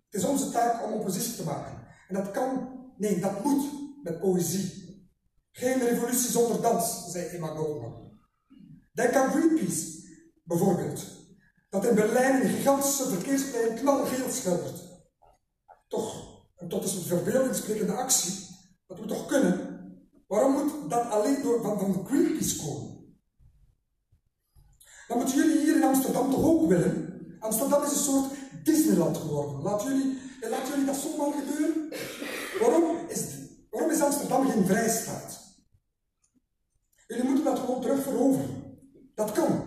Het 0.09 0.21
is 0.21 0.23
onze 0.23 0.51
taak 0.51 0.85
om 0.85 0.91
oppositie 0.91 1.35
te 1.35 1.43
maken. 1.43 1.87
En 2.07 2.15
dat 2.15 2.31
kan, 2.31 2.79
nee, 2.97 3.19
dat 3.19 3.43
moet 3.43 3.63
met 4.03 4.19
poëzie. 4.19 4.83
Geen 5.51 5.79
revolutie 5.79 6.31
zonder 6.31 6.61
dans, 6.61 7.11
zei 7.11 7.25
Emma. 7.25 7.53
Denk 8.91 9.13
aan 9.13 9.31
Greenpeace, 9.31 10.09
bijvoorbeeld, 10.43 11.05
dat 11.69 11.85
in 11.85 11.95
Berlijn 11.95 12.41
een 12.41 12.49
gigantische 12.49 13.09
verkeersplein 13.09 13.75
knalgeel 13.75 14.29
schildert. 14.29 14.91
Toch 15.87 16.32
en 16.63 16.69
tot 16.69 16.83
is 16.83 16.95
een 16.95 17.01
verbeeldingssprekende 17.01 17.93
actie, 17.93 18.33
Dat 18.87 18.97
moet 18.97 19.07
toch 19.07 19.25
kunnen? 19.25 19.81
Waarom 20.27 20.51
moet 20.51 20.89
dat 20.89 21.09
alleen 21.09 21.41
door, 21.41 21.61
van, 21.61 21.79
van 21.79 22.05
Greenpeace 22.05 22.57
komen? 22.65 22.91
Dan 25.07 25.17
moeten 25.17 25.35
jullie 25.35 25.59
hier 25.59 25.75
in 25.75 25.83
Amsterdam 25.83 26.31
toch 26.31 26.43
ook 26.43 26.67
willen? 26.67 27.21
Amsterdam 27.39 27.83
is 27.83 27.91
een 27.91 27.97
soort 27.97 28.31
Disneyland 28.63 29.17
geworden. 29.17 29.61
Laat 29.61 29.83
jullie, 29.83 30.17
laat 30.49 30.67
jullie 30.67 30.85
dat 30.85 30.95
zomaar 30.95 31.31
gebeuren? 31.31 31.89
Waarom 32.59 32.97
is, 33.07 33.23
waarom 33.69 33.91
is 33.91 34.01
Amsterdam 34.01 34.49
geen 34.49 34.65
vrijstaat? 34.65 35.41
Jullie 37.07 37.23
moeten 37.23 37.43
dat 37.43 37.59
gewoon 37.59 37.81
terug 37.81 38.03
veroveren. 38.03 38.77
Dat 39.15 39.31
kan. 39.31 39.63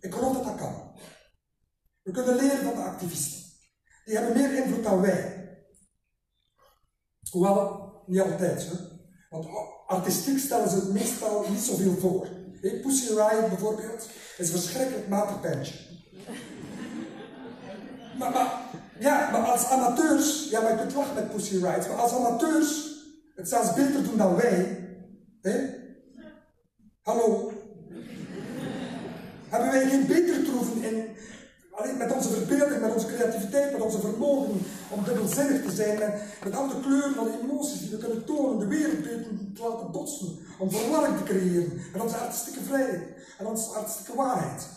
Ik 0.00 0.14
geloof 0.14 0.34
dat 0.34 0.44
dat 0.44 0.56
kan. 0.56 0.92
We 2.02 2.10
kunnen 2.10 2.36
leren 2.36 2.64
van 2.64 2.74
de 2.74 2.82
activisten. 2.82 3.42
Die 4.04 4.16
hebben 4.16 4.36
meer 4.36 4.64
invloed 4.64 4.84
dan 4.84 5.00
wij. 5.00 5.39
Hoewel, 7.30 7.92
niet 8.06 8.20
altijd. 8.20 8.68
Want 9.30 9.46
artistiek 9.86 10.38
stellen 10.38 10.70
ze 10.70 10.76
het 10.76 10.92
meestal 10.92 11.44
niet 11.48 11.60
zoveel 11.60 11.96
voor. 12.00 12.28
Hey, 12.60 12.80
Pussy 12.80 13.08
Riot 13.08 13.48
bijvoorbeeld 13.48 14.08
is 14.38 14.48
een 14.52 14.60
verschrikkelijk 14.60 15.08
matig 15.08 15.40
bandje. 15.40 15.74
maar, 18.18 18.30
maar, 18.30 18.62
ja, 18.98 19.30
maar 19.30 19.40
als 19.40 19.64
amateurs, 19.64 20.48
ja, 20.50 20.60
maar 20.60 20.70
je 20.70 20.78
kunt 20.78 20.94
lachen 20.94 21.14
met 21.14 21.30
Pussy 21.30 21.56
Riot, 21.56 21.88
maar 21.88 21.96
als 21.96 22.12
amateurs 22.12 22.98
het 23.34 23.48
zelfs 23.48 23.74
beter 23.74 24.02
doen 24.04 24.16
dan 24.16 24.36
wij, 24.36 24.88
hè? 25.40 25.78
hallo, 27.02 27.52
hebben 29.48 29.70
wij 29.70 29.88
geen 29.88 30.06
betere 30.06 30.42
troeven 30.42 30.82
in 30.82 31.08
Alleen 31.80 31.96
met 31.96 32.12
onze 32.12 32.28
verbeelding, 32.28 32.80
met 32.80 32.94
onze 32.94 33.06
creativiteit, 33.06 33.72
met 33.72 33.80
onze 33.80 34.00
vermogen 34.00 34.60
om 34.90 35.04
dubbelzinnig 35.04 35.62
te 35.64 35.70
zijn, 35.70 35.98
met, 35.98 36.22
met 36.44 36.54
al 36.54 36.68
de 36.68 36.80
kleuren 36.80 37.14
van 37.14 37.28
emoties 37.28 37.80
die 37.80 37.90
we 37.90 37.96
kunnen 37.96 38.24
tonen, 38.24 38.58
de 38.58 38.66
wereldbeelden 38.66 39.52
te 39.54 39.62
laten 39.62 39.90
botsen, 39.90 40.38
om 40.58 40.70
verwarring 40.70 41.16
te 41.16 41.22
creëren, 41.22 41.80
met 41.92 42.02
onze 42.02 42.16
artistieke 42.16 42.62
vrijheid 42.62 43.26
en 43.38 43.46
onze 43.46 43.70
artistieke 43.70 44.14
waarheid. 44.14 44.68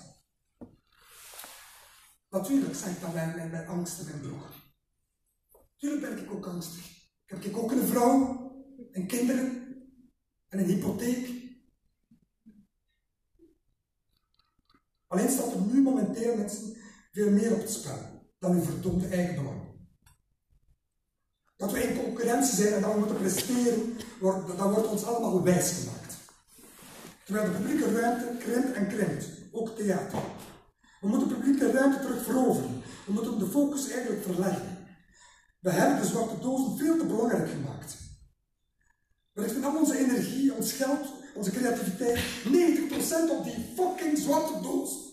Natuurlijk 2.30 2.76
zeg 2.76 2.90
ik 2.90 3.02
dan 3.02 3.14
mijn, 3.14 3.36
mijn, 3.36 3.50
mijn 3.50 3.68
angst 3.68 4.00
en 4.00 4.22
droog. 4.22 4.54
Natuurlijk 5.74 6.16
ben 6.16 6.24
ik 6.24 6.32
ook 6.32 6.46
angstig. 6.46 6.86
Ik 7.26 7.44
heb 7.44 7.56
ook 7.56 7.72
een 7.72 7.88
vrouw, 7.88 8.52
en 8.92 9.08
kinderen, 9.08 9.76
en 10.50 10.60
een 10.60 10.66
hypotheek. 10.66 11.42
Alleen 15.08 15.30
staat 15.30 15.54
er 15.54 15.62
nu 15.62 15.82
momenteel 15.82 16.36
mensen 16.38 16.82
veel 17.14 17.32
meer 17.32 17.54
op 17.54 17.62
het 17.62 17.72
spel 17.72 18.00
dan 18.40 18.52
uw 18.52 18.62
verdomde 18.62 19.08
eigen 19.08 19.36
belang. 19.36 19.62
Dat 21.58 21.72
we 21.72 21.84
in 21.84 22.04
concurrentie 22.04 22.56
zijn 22.56 22.74
en 22.74 22.82
dat 22.82 22.94
we 22.94 23.00
moeten 23.00 23.18
presteren, 23.18 23.98
dat 24.58 24.74
wordt 24.74 24.88
ons 24.88 25.04
allemaal 25.04 25.44
wijs 25.44 25.72
gemaakt. 25.72 26.14
Terwijl 27.26 27.52
de 27.52 27.58
publieke 27.58 28.00
ruimte 28.00 28.38
krimpt 28.40 28.72
en 28.72 28.88
krimpt, 28.88 29.26
ook 29.52 29.70
theater. 29.78 30.20
We 31.02 31.08
moeten 31.08 31.28
de 31.28 31.36
publieke 31.36 31.72
ruimte 31.72 32.00
terug 32.00 32.24
veroveren. 32.24 32.82
We 33.06 33.12
moeten 33.12 33.40
de 33.40 33.48
focus 33.48 33.90
eigenlijk 33.90 34.24
verleggen. 34.24 34.78
We 35.60 35.70
hebben 35.70 36.02
de 36.02 36.08
zwarte 36.08 36.40
dozen 36.40 36.78
veel 36.78 36.98
te 36.98 37.06
belangrijk 37.06 37.50
gemaakt. 37.50 37.96
We 39.32 39.42
richten 39.42 39.64
al 39.64 39.78
onze 39.78 39.98
energie, 39.98 40.54
ons 40.54 40.74
geld, 40.74 41.08
onze 41.36 41.52
creativiteit, 41.52 42.20
90% 42.46 43.30
op 43.30 43.44
die 43.44 43.74
fucking 43.76 44.18
zwarte 44.18 44.62
doos 44.62 45.13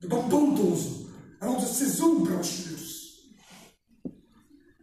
de 0.00 0.06
bonbondozen 0.06 1.06
en 1.38 1.48
onze 1.48 1.74
seizoenbrochures. 1.74 3.18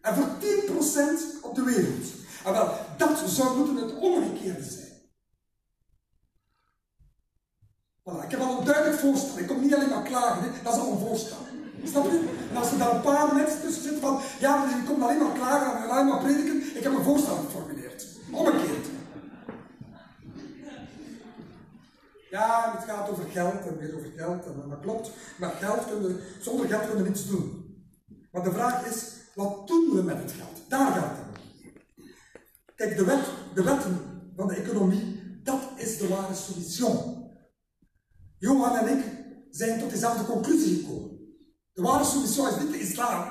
En 0.02 0.16
voor 0.16 0.28
10% 0.28 1.42
op 1.42 1.56
de 1.56 1.64
wereld. 1.64 2.06
En 2.46 2.52
wel, 2.52 2.74
dat 2.98 3.24
zou 3.26 3.58
moeten 3.58 3.76
het 3.76 3.98
omgekeerde 4.00 4.64
zijn. 4.64 4.86
Voilà, 8.04 8.24
ik 8.24 8.32
heb 8.32 8.40
al 8.40 8.60
een 8.60 8.66
duidelijk 8.66 9.00
voorstel. 9.00 9.38
Ik 9.38 9.48
kom 9.48 9.62
niet 9.62 9.76
alleen 9.76 9.90
maar 9.90 10.04
klagen, 10.04 10.52
dat 10.64 10.74
is 10.74 10.80
al 10.80 10.92
een 10.92 11.08
voorstel. 11.08 11.38
Snap 11.84 12.04
je? 12.04 12.30
En 12.52 12.58
als 12.58 12.72
er 12.72 12.78
daar 12.78 12.96
een 12.96 13.02
paar 13.02 13.36
mensen 13.36 13.62
tussen 13.62 13.84
zitten 13.84 14.02
van, 14.02 14.22
ja, 14.40 14.58
maar 14.58 14.70
je 14.70 14.84
komt 14.84 15.02
alleen 15.02 15.18
maar 15.18 15.34
klagen 15.34 15.84
en 15.84 15.90
alleen 15.90 16.08
maar 16.08 16.20
prediken, 16.20 16.78
ik 16.78 16.84
heb 16.84 16.94
een 16.94 17.04
voorstel 17.04 17.36
geformuleerd. 17.36 18.06
Omgekeerd. 18.32 18.97
Ja, 22.38 22.76
het 22.76 22.90
gaat 22.90 23.10
over 23.10 23.30
geld 23.30 23.66
en 23.68 23.78
weer 23.78 23.96
over 23.96 24.12
geld. 24.16 24.46
En 24.46 24.70
dat 24.70 24.80
klopt. 24.80 25.12
Maar 25.38 25.52
geld 25.52 25.86
kunnen, 25.86 26.20
zonder 26.40 26.68
geld 26.68 26.86
kunnen 26.86 27.04
we 27.04 27.10
niets 27.10 27.28
doen. 27.28 27.76
Maar 28.32 28.44
de 28.44 28.52
vraag 28.52 28.86
is, 28.86 29.14
wat 29.36 29.68
doen 29.68 29.96
we 29.96 30.02
met 30.02 30.18
het 30.18 30.32
geld? 30.32 30.70
Daar 30.70 30.92
gaat 30.92 31.18
het 31.18 31.26
om. 31.26 32.06
Kijk, 32.76 32.98
de, 32.98 33.06
wet, 33.06 33.26
de 33.54 33.64
wetten 33.64 34.00
van 34.36 34.48
de 34.48 34.56
economie, 34.56 35.22
dat 35.44 35.62
is 35.76 35.98
de 35.98 36.08
ware 36.08 36.34
solution. 36.34 37.26
Johan 38.38 38.78
en 38.78 38.98
ik 38.98 39.06
zijn 39.50 39.80
tot 39.80 39.90
dezelfde 39.90 40.26
conclusie 40.26 40.78
gekomen. 40.78 41.18
De 41.74 41.82
ware 41.82 42.04
solution 42.04 42.48
is 42.48 42.60
niet 42.60 42.72
de 42.72 42.80
islam. 42.80 43.22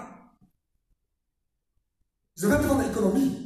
Het 2.32 2.34
is 2.34 2.42
de 2.42 2.48
wetten 2.48 2.68
van 2.68 2.78
de 2.78 2.84
economie. 2.84 3.44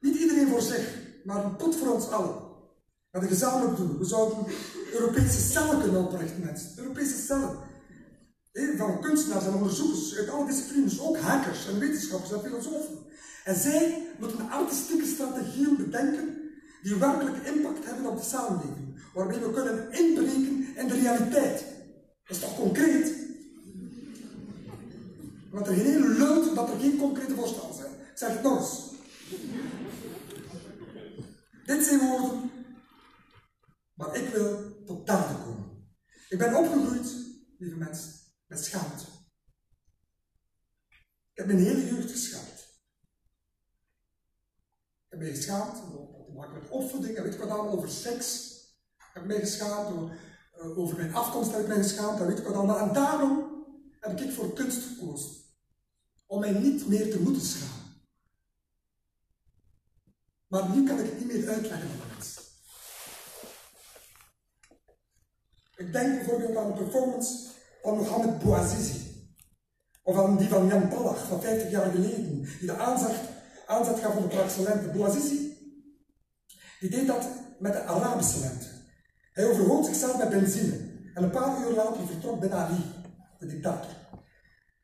Niet 0.00 0.16
iedereen 0.16 0.48
voor 0.48 0.62
zich, 0.62 0.98
maar 1.24 1.44
een 1.44 1.56
pot 1.56 1.76
voor 1.76 1.94
ons 1.94 2.08
allen. 2.08 2.49
Wat 3.10 3.22
we 3.22 3.28
gezamenlijk 3.28 3.76
doen. 3.76 3.98
We 3.98 4.04
zouden 4.04 4.46
Europese 4.92 5.40
cellen 5.40 5.80
kunnen 5.80 6.04
oprichten, 6.04 6.44
mensen. 6.44 6.70
Europese 6.76 7.22
cellen. 7.22 7.58
van 8.76 9.00
kunstenaars 9.00 9.46
en 9.46 9.54
onderzoekers 9.54 10.16
uit 10.16 10.28
alle 10.28 10.46
disciplines, 10.46 11.00
ook 11.00 11.18
hackers 11.18 11.68
en 11.68 11.78
wetenschappers 11.78 12.32
en 12.32 12.40
filosofen. 12.40 12.98
En 13.44 13.56
zij 13.56 14.06
moeten 14.18 14.50
artistieke 14.50 15.06
strategieën 15.06 15.76
bedenken 15.76 16.38
die 16.82 16.94
werkelijk 16.94 17.46
impact 17.46 17.84
hebben 17.84 18.06
op 18.06 18.16
de 18.16 18.24
samenleving. 18.24 19.02
Waarmee 19.14 19.38
we 19.38 19.52
kunnen 19.52 19.92
inbreken 19.92 20.76
in 20.76 20.88
de 20.88 21.00
realiteit. 21.00 21.64
Dat 22.24 22.36
is 22.36 22.38
toch 22.38 22.56
concreet? 22.56 23.14
Want 25.50 25.66
er 25.66 25.74
geen 25.74 26.08
lult 26.08 26.54
dat 26.54 26.70
er 26.70 26.78
geen 26.80 26.96
concrete 26.96 27.34
voorstellen 27.34 27.74
zijn. 27.74 27.90
Ik 27.90 28.18
zeg 28.18 28.32
het 28.32 28.42
nog 28.42 28.58
eens. 28.58 28.88
Dit 31.66 31.84
zijn 31.84 32.00
woorden 32.00 32.49
maar 34.00 34.16
ik 34.16 34.28
wil 34.28 34.84
tot 34.84 35.06
daden 35.06 35.44
komen. 35.44 35.88
Ik 36.28 36.38
ben 36.38 36.54
opgegroeid, 36.54 37.14
lieve 37.58 37.76
mensen, 37.76 38.12
met 38.46 38.64
schaamte. 38.64 39.04
Ik 41.32 41.36
heb 41.36 41.46
mijn 41.46 41.58
hele 41.58 41.86
jeugd 41.86 42.10
geschaamd. 42.10 42.58
Ik 45.04 45.08
heb 45.08 45.18
mij 45.18 45.28
geschaamd 45.34 45.74
te 45.74 46.32
maken 46.34 46.52
met 46.52 46.70
opvoeding 46.70 47.16
en 47.16 47.22
weet 47.22 47.34
ik 47.34 47.40
wat 47.40 47.48
allemaal 47.48 47.76
over 47.76 47.90
seks. 47.90 48.58
Ik 48.96 49.10
heb 49.14 49.24
mij 49.24 49.38
geschaamd 49.38 49.96
over, 49.96 50.18
uh, 50.56 50.78
over 50.78 50.96
mijn 50.96 51.14
afkomst, 51.14 51.52
heb 51.52 51.60
ik 51.60 51.66
mij 51.66 51.82
geschaamd 51.82 52.20
en 52.20 52.26
weet 52.26 52.38
ik 52.38 52.44
wat 52.44 52.54
allemaal. 52.54 52.78
En 52.78 52.92
daarom 52.92 53.64
heb 54.00 54.20
ik 54.20 54.32
voor 54.32 54.52
kunst 54.52 54.82
gekozen. 54.82 55.30
Om 56.26 56.40
mij 56.40 56.52
niet 56.52 56.86
meer 56.86 57.10
te 57.10 57.20
moeten 57.20 57.42
schamen. 57.42 58.02
Maar 60.46 60.70
nu 60.70 60.86
kan 60.86 60.98
ik 60.98 61.04
het 61.04 61.18
niet 61.18 61.26
meer 61.26 61.48
uitleggen 61.48 61.90
aan 61.90 61.96
de 61.96 62.14
mensen. 62.14 62.48
Ik 65.80 65.92
denk 65.92 66.14
bijvoorbeeld 66.14 66.56
aan 66.56 66.66
de 66.66 66.84
performance 66.84 67.48
van 67.82 67.96
Mohamed 67.96 68.38
Bouazizi. 68.38 68.98
Of 70.02 70.18
aan 70.18 70.36
die 70.36 70.48
van 70.48 70.66
Jan 70.66 70.88
Palach 70.88 71.26
van 71.26 71.40
50 71.40 71.70
jaar 71.70 71.90
geleden, 71.90 72.40
die 72.58 72.66
de 72.66 72.76
aanzet, 72.76 73.16
aanzet 73.66 73.98
gaf 73.98 74.12
van 74.12 74.22
de 74.22 74.28
Praagse 74.28 74.62
lente. 74.62 74.88
Bouazizi, 74.88 75.58
die 76.80 76.90
deed 76.90 77.06
dat 77.06 77.26
met 77.58 77.72
de 77.72 77.82
Arabische 77.82 78.40
lente. 78.40 78.66
Hij 79.32 79.46
overgoot 79.46 79.86
zichzelf 79.86 80.18
met 80.18 80.30
benzine. 80.30 80.76
En 81.14 81.22
een 81.22 81.30
paar 81.30 81.60
uur 81.60 81.74
later 81.74 82.06
vertrok 82.06 82.40
Ben 82.40 82.52
Ali, 82.52 82.82
de 83.38 83.46
dictator. 83.46 83.90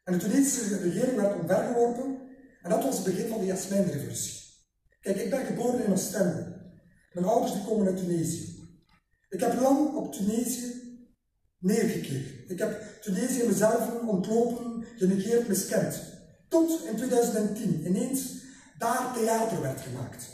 En 0.05 0.13
de 0.13 0.19
Tunesische 0.19 0.79
regering 0.79 1.17
werd 1.17 1.41
omvergeworpen. 1.41 2.19
En 2.63 2.71
dat 2.71 2.85
was 2.85 2.97
het 2.97 3.05
begin 3.05 3.29
van 3.29 3.39
de 3.39 3.47
Jasmijnrevolutie. 3.47 4.43
Kijk, 5.01 5.17
ik 5.17 5.31
ben 5.31 5.47
geboren 5.47 5.85
in 5.85 5.93
Oostende. 5.93 6.71
Mijn 7.13 7.27
ouders 7.27 7.53
die 7.53 7.65
komen 7.65 7.87
uit 7.87 7.97
Tunesië. 7.97 8.55
Ik 9.29 9.41
heb 9.41 9.61
lang 9.61 9.95
op 9.95 10.13
Tunesië 10.13 10.86
neergekeken. 11.67 12.45
Ik 12.49 12.59
heb 12.59 12.83
Tunesië 13.01 13.47
mezelf 13.47 14.01
ontlopen, 14.07 14.85
genegeerd, 14.97 15.49
miskend. 15.49 16.03
Tot 16.49 16.85
in 16.91 16.97
2010 16.97 17.87
ineens 17.87 18.33
daar 18.79 19.13
theater 19.15 19.63
werd 19.63 19.81
gemaakt. 19.81 20.27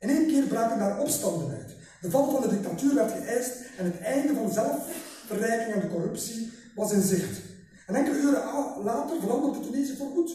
In 0.00 0.08
één 0.08 0.26
keer 0.26 0.42
braken 0.42 0.78
daar 0.78 1.00
opstanden 1.00 1.50
uit. 1.50 1.76
De 2.00 2.10
val 2.10 2.30
van 2.30 2.40
de 2.42 2.48
dictatuur 2.48 2.94
werd 2.94 3.12
geëist 3.12 3.56
en 3.78 3.84
het 3.84 4.00
einde 4.00 4.34
van 4.34 4.52
zelfverrijking 4.52 5.74
en 5.74 5.80
de 5.80 5.94
corruptie 5.94 6.52
was 6.74 6.92
in 6.92 7.02
zicht. 7.02 7.40
En 7.86 7.94
enkele 7.94 8.18
uren 8.18 8.82
later 8.84 9.20
veranderde 9.20 9.60
Tunesië 9.60 9.96
voorgoed. 9.96 10.32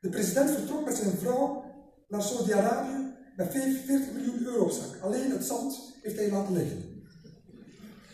De 0.00 0.08
president 0.08 0.50
vertrok 0.50 0.84
met 0.84 0.96
zijn 0.96 1.18
vrouw 1.18 1.64
naar 2.08 2.22
Saudi-Arabië 2.22 3.14
met 3.36 3.50
45 3.50 4.12
miljoen 4.12 4.44
euro 4.44 4.64
op 4.64 4.70
zak. 4.70 5.00
Alleen 5.02 5.30
het 5.30 5.44
zand 5.44 5.98
heeft 6.02 6.16
hij 6.16 6.30
laten 6.30 6.52
liggen. 6.52 6.85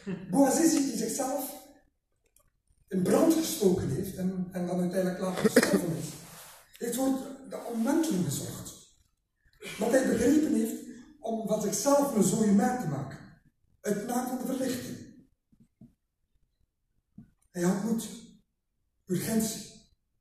Boazizi 0.31 0.77
die 0.77 0.97
zichzelf 0.97 1.61
in 2.89 3.03
brand 3.03 3.35
gestoken 3.35 3.89
heeft 3.89 4.17
en, 4.17 4.49
en 4.53 4.67
dan 4.67 4.81
uiteindelijk 4.81 5.21
later 5.21 5.51
gestorven 5.51 5.97
is, 5.97 6.07
heeft 6.77 6.95
voor 6.97 7.19
de 7.49 7.65
omwenteling 7.73 8.25
gezorgd. 8.25 8.73
Wat 9.79 9.91
hij 9.91 10.09
begrepen 10.09 10.55
heeft 10.55 10.83
om 11.21 11.47
van 11.49 11.63
zichzelf 11.63 12.15
een 12.15 12.23
zoie 12.23 12.53
merk 12.53 12.81
te 12.81 12.89
maken. 12.89 13.19
Het 13.81 14.07
naam 14.07 14.27
van 14.27 14.47
verlichting. 14.47 14.97
Hij 17.51 17.63
had 17.63 17.85
moed, 17.85 18.09
urgentie, 19.07 19.71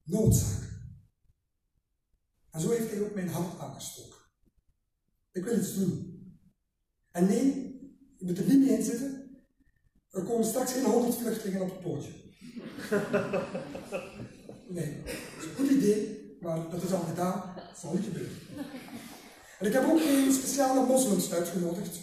noodzaak. 0.03 0.69
En 2.51 2.61
zo 2.61 2.69
heeft 2.69 2.91
hij 2.91 3.01
ook 3.01 3.13
mijn 3.13 3.29
hand 3.29 3.59
aangestoken. 3.59 4.19
Ik 5.31 5.43
wil 5.43 5.57
iets 5.57 5.75
doen. 5.75 6.19
En 7.11 7.25
nee, 7.25 7.45
je 8.17 8.25
moet 8.25 8.37
er 8.37 8.47
niet 8.47 8.59
mee 8.59 8.77
in 8.77 8.83
zitten. 8.83 9.20
Er 10.11 10.23
komen 10.23 10.45
straks 10.45 10.71
geen 10.71 10.83
honderd 10.83 11.15
vluchtelingen 11.15 11.61
op 11.61 11.69
het 11.69 11.81
pootje. 11.81 12.11
Nee, 14.67 15.03
dat 15.05 15.13
is 15.39 15.49
een 15.49 15.55
goed 15.55 15.69
idee, 15.69 16.37
maar 16.41 16.69
dat 16.69 16.83
is 16.83 16.91
al 16.91 17.05
gedaan. 17.09 17.53
Dat 17.55 17.79
zal 17.79 17.93
niet 17.93 18.03
gebeuren. 18.03 18.35
En 19.59 19.67
ik 19.67 19.73
heb 19.73 19.89
ook 19.89 20.01
geen 20.01 20.33
speciale 20.33 20.85
moslims 20.85 21.33
uitgenodigd. 21.33 21.99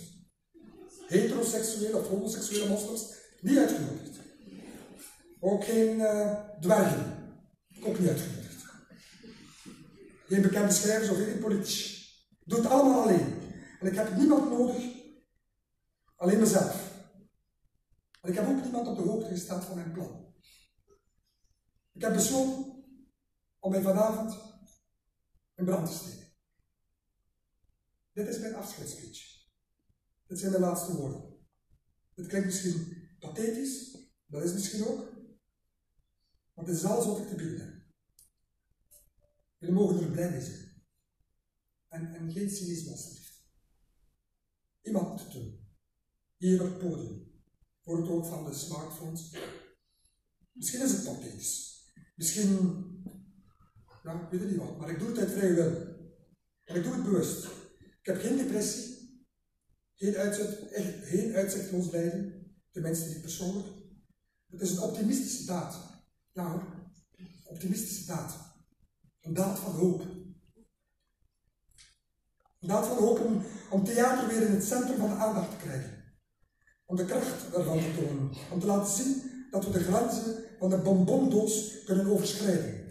Heteroseksuele 1.06 1.96
of 1.96 2.08
homoseksuele 2.08 2.68
moslims, 2.68 3.14
niet 3.40 3.58
uitgenodigd. 3.58 4.16
Ook 5.40 5.64
geen 5.64 5.98
uh, 5.98 6.32
dwergen, 6.60 7.16
ook 7.82 7.98
niet 7.98 8.08
uitgenodigd. 8.08 8.64
Geen 10.26 10.42
bekende 10.42 10.72
schrijvers 10.72 11.10
of 11.10 11.16
geen 11.16 11.38
politici. 11.38 12.06
Doe 12.44 12.58
het 12.58 12.68
allemaal 12.68 13.02
alleen. 13.02 13.34
En 13.80 13.86
ik 13.86 13.94
heb 13.94 14.16
niemand 14.16 14.50
nodig, 14.50 14.82
alleen 16.16 16.38
mezelf. 16.38 16.77
En 18.20 18.30
ik 18.30 18.34
heb 18.34 18.48
ook 18.48 18.62
niemand 18.62 18.86
op 18.88 18.96
de 18.96 19.02
hoogte 19.02 19.28
gesteld 19.28 19.64
van 19.64 19.76
mijn 19.76 19.92
plan. 19.92 20.34
Ik 21.92 22.02
heb 22.02 22.12
besloten 22.12 22.84
om 23.58 23.70
mij 23.70 23.82
vanavond 23.82 24.38
in 25.54 25.64
brand 25.64 25.86
te 25.86 25.96
steken. 25.96 26.32
Dit 28.12 28.28
is 28.28 28.38
mijn 28.38 28.54
afscheidsspeech. 28.54 29.46
Dit 30.26 30.38
zijn 30.38 30.50
mijn 30.50 30.62
laatste 30.62 30.96
woorden. 30.96 31.36
Het 32.14 32.26
klinkt 32.26 32.46
misschien 32.46 33.08
pathetisch, 33.18 33.98
dat 34.26 34.42
is 34.42 34.52
misschien 34.52 34.86
ook, 34.86 35.12
maar 36.54 36.64
het 36.64 36.76
is 36.76 36.84
alles 36.84 37.06
wat 37.06 37.18
ik 37.18 37.28
te 37.28 37.34
bieden 37.34 37.60
heb. 37.60 37.82
Jullie 39.58 39.74
mogen 39.74 40.00
er 40.00 40.10
blij 40.10 40.30
mee 40.30 40.40
zijn. 40.40 40.82
En, 41.88 42.14
en 42.14 42.32
geen 42.32 42.50
cynisme 42.50 42.90
alsjeblieft. 42.90 43.42
Iemand 44.82 45.20
het 45.20 45.32
doen. 45.32 45.68
Hier 46.36 46.62
op 46.62 46.68
het 46.68 46.78
podium. 46.78 47.27
Voor 47.88 47.98
het 47.98 48.08
oog 48.08 48.28
van 48.28 48.44
de 48.44 48.54
smartphones. 48.54 49.36
Misschien 50.52 50.82
is 50.82 50.92
het 50.92 51.04
pathetisch. 51.04 51.82
Misschien, 52.14 52.56
ja, 54.02 54.12
ik 54.12 54.30
weet 54.30 54.40
het 54.40 54.50
niet 54.50 54.58
wat, 54.58 54.78
maar 54.78 54.90
ik 54.90 54.98
doe 54.98 55.08
het 55.08 55.18
uit 55.18 55.30
vrije 55.30 55.54
wil. 55.54 55.72
En 56.64 56.76
ik 56.76 56.82
doe 56.82 56.92
het 56.92 57.02
bewust. 57.02 57.44
Ik 57.80 58.06
heb 58.06 58.20
geen 58.20 58.36
depressie, 58.36 58.96
geen, 59.94 60.16
uitzicht, 60.16 60.58
geen 61.02 61.34
uitzichtloos 61.34 61.90
lijden, 61.90 62.52
tenminste 62.70 63.08
niet 63.08 63.20
persoonlijk. 63.20 63.68
Het 64.46 64.60
is 64.60 64.70
een 64.70 64.82
optimistische 64.82 65.44
daad. 65.44 65.78
Ja 66.32 66.50
hoor, 66.50 66.64
optimistische 67.44 68.06
daad. 68.06 68.38
Een 69.20 69.34
daad 69.34 69.58
van 69.58 69.72
hoop. 69.72 70.00
Een 72.60 72.68
daad 72.68 72.86
van 72.86 72.96
hoop 72.96 73.42
om 73.70 73.84
theater 73.84 74.28
weer 74.28 74.42
in 74.42 74.54
het 74.54 74.64
centrum 74.64 74.98
van 74.98 75.08
de 75.08 75.14
aandacht 75.14 75.50
te 75.50 75.56
krijgen. 75.56 75.97
Om 76.90 76.96
de 76.96 77.04
kracht 77.04 77.52
daarvan 77.52 77.78
te 77.78 77.94
tonen. 77.96 78.32
Om 78.50 78.60
te 78.60 78.66
laten 78.66 78.92
zien 78.92 79.22
dat 79.50 79.64
we 79.64 79.70
de 79.70 79.82
grenzen 79.82 80.44
van 80.58 80.70
de 80.70 80.78
bonbondoos 80.78 81.84
kunnen 81.84 82.06
overschrijden. 82.06 82.86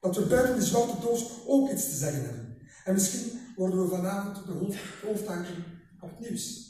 Dat 0.00 0.16
we 0.16 0.26
buiten 0.26 0.54
de 0.54 0.64
zwarte 0.64 1.00
doos 1.00 1.30
ook 1.46 1.70
iets 1.70 1.84
te 1.84 1.96
zeggen 1.96 2.24
hebben. 2.24 2.56
En 2.84 2.92
misschien 2.92 3.40
worden 3.56 3.82
we 3.82 3.88
vanavond 3.88 4.46
de 4.46 4.52
hoofd, 4.52 5.28
op 6.00 6.10
het 6.10 6.18
nieuws. 6.18 6.68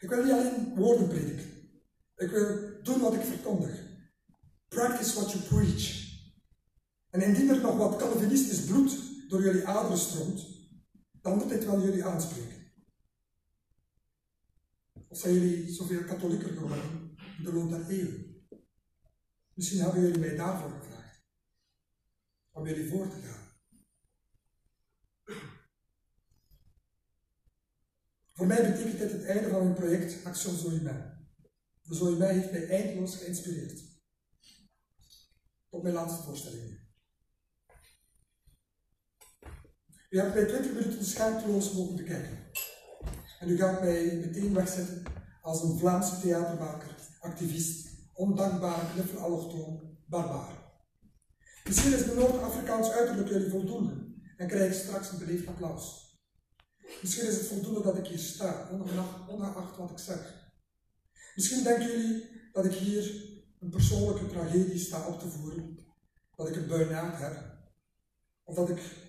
Ik 0.00 0.08
wil 0.08 0.24
niet 0.24 0.32
alleen 0.32 0.74
woorden 0.74 1.08
prediken. 1.08 1.50
Ik 2.16 2.30
wil 2.30 2.58
doen 2.82 3.00
wat 3.00 3.14
ik 3.14 3.22
verkondig. 3.22 3.82
Practice 4.68 5.14
what 5.14 5.32
you 5.32 5.44
preach. 5.44 6.02
En 7.10 7.20
indien 7.20 7.48
er 7.48 7.60
nog 7.60 7.76
wat 7.76 7.96
Calvinistisch 7.96 8.64
bloed 8.64 8.98
door 9.28 9.42
jullie 9.42 9.66
aderen 9.66 9.98
stroomt, 9.98 10.53
dan 11.24 11.38
moet 11.38 11.48
dit 11.48 11.64
wel 11.64 11.80
jullie 11.80 12.04
aanspreken. 12.04 12.72
Of 15.08 15.18
zijn 15.18 15.34
jullie 15.34 15.72
zoveel 15.72 16.04
katholieker 16.04 16.48
geworden 16.48 17.16
in 17.38 17.44
de 17.44 17.52
loop 17.52 17.70
der 17.70 17.88
eeuwen? 17.88 18.46
Misschien 19.54 19.80
hebben 19.80 20.00
jullie 20.00 20.18
mij 20.18 20.36
daarvoor 20.36 20.70
gevraagd. 20.70 21.22
Om 22.50 22.66
jullie 22.66 22.88
voor 22.88 23.08
te 23.08 23.16
gaan. 23.16 23.42
Voor 28.32 28.46
mij 28.46 28.70
betekent 28.70 28.98
dit 28.98 29.12
het 29.12 29.24
einde 29.24 29.48
van 29.50 29.62
mijn 29.62 29.74
project 29.74 30.24
Action 30.24 30.56
Zoïmai. 30.56 31.26
De 31.82 31.94
Zoïmai 31.94 32.38
heeft 32.38 32.50
mij 32.50 32.68
eindeloos 32.68 33.16
geïnspireerd. 33.16 33.82
Tot 35.68 35.82
mijn 35.82 35.94
laatste 35.94 36.22
voorstelling. 36.22 36.83
U 40.14 40.18
hebt 40.18 40.34
mij 40.34 40.44
20 40.44 40.72
minuten 40.72 41.04
schaamteloos 41.04 41.72
mogen 41.72 41.96
bekijken. 41.96 42.38
En 43.38 43.48
u 43.48 43.56
gaat 43.56 43.80
mij 43.80 44.16
meteen 44.16 44.54
wegzetten 44.54 45.02
als 45.42 45.62
een 45.62 45.78
Vlaamse 45.78 46.20
theatermaker, 46.20 46.94
activist, 47.20 47.88
ondankbare 48.12 48.92
knuffel 48.92 49.18
allochtoon, 49.18 49.98
barbaar. 50.06 50.72
Misschien 51.64 51.92
is 51.92 52.04
mijn 52.04 52.18
Noord-Afrikaans 52.18 52.90
uiterlijk 52.90 53.28
jullie 53.28 53.50
voldoende 53.50 54.14
en 54.36 54.48
krijg 54.48 54.72
ik 54.72 54.82
straks 54.82 55.10
een 55.10 55.18
beleefd 55.18 55.46
applaus. 55.46 56.16
Misschien 57.02 57.26
is 57.26 57.36
het 57.36 57.46
voldoende 57.46 57.82
dat 57.82 57.98
ik 57.98 58.06
hier 58.06 58.18
sta, 58.18 58.68
ongeacht 59.28 59.76
wat 59.76 59.90
ik 59.90 59.98
zeg. 59.98 60.52
Misschien 61.34 61.62
denken 61.62 61.86
jullie 61.86 62.30
dat 62.52 62.64
ik 62.64 62.72
hier 62.72 63.24
een 63.60 63.70
persoonlijke 63.70 64.26
tragedie 64.26 64.78
sta 64.78 65.06
op 65.06 65.20
te 65.20 65.28
voeren, 65.28 65.78
dat 66.36 66.48
ik 66.48 66.56
een 66.56 66.66
burn-out 66.66 67.18
heb, 67.18 67.44
of 68.44 68.54
dat 68.54 68.68
ik 68.68 69.03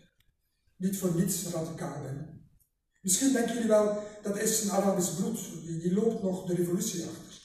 niet 0.76 0.98
voor 0.98 1.16
niets 1.16 1.52
radicaal 1.52 2.02
ben. 2.02 2.48
Misschien 3.02 3.34
denken 3.34 3.54
jullie 3.54 3.68
wel, 3.68 4.04
dat 4.22 4.38
is 4.38 4.64
een 4.64 4.72
Arabisch 4.72 5.16
bloed, 5.16 5.40
die, 5.66 5.80
die 5.80 5.94
loopt 5.94 6.24
nog 6.24 6.46
de 6.46 6.56
revolutie 6.56 7.06
achter. 7.06 7.44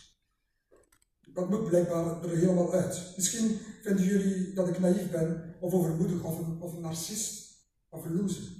Dat 1.20 1.50
moet 1.50 1.68
blijkbaar 1.68 2.22
er 2.22 2.36
helemaal 2.36 2.72
uit. 2.72 3.12
Misschien 3.16 3.58
vinden 3.82 4.04
jullie 4.04 4.54
dat 4.54 4.68
ik 4.68 4.78
naïef 4.78 5.10
ben, 5.10 5.56
of 5.60 5.72
overmoedig, 5.72 6.22
of 6.22 6.38
een, 6.38 6.60
of 6.60 6.78
narcist, 6.78 7.56
of 7.88 8.04
een 8.04 8.16
loser. 8.16 8.58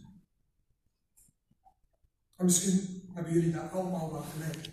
En 2.37 2.44
misschien 2.44 3.09
hebben 3.12 3.33
jullie 3.33 3.52
daar 3.52 3.68
allemaal 3.68 4.12
wel 4.12 4.22
gelijk 4.22 4.70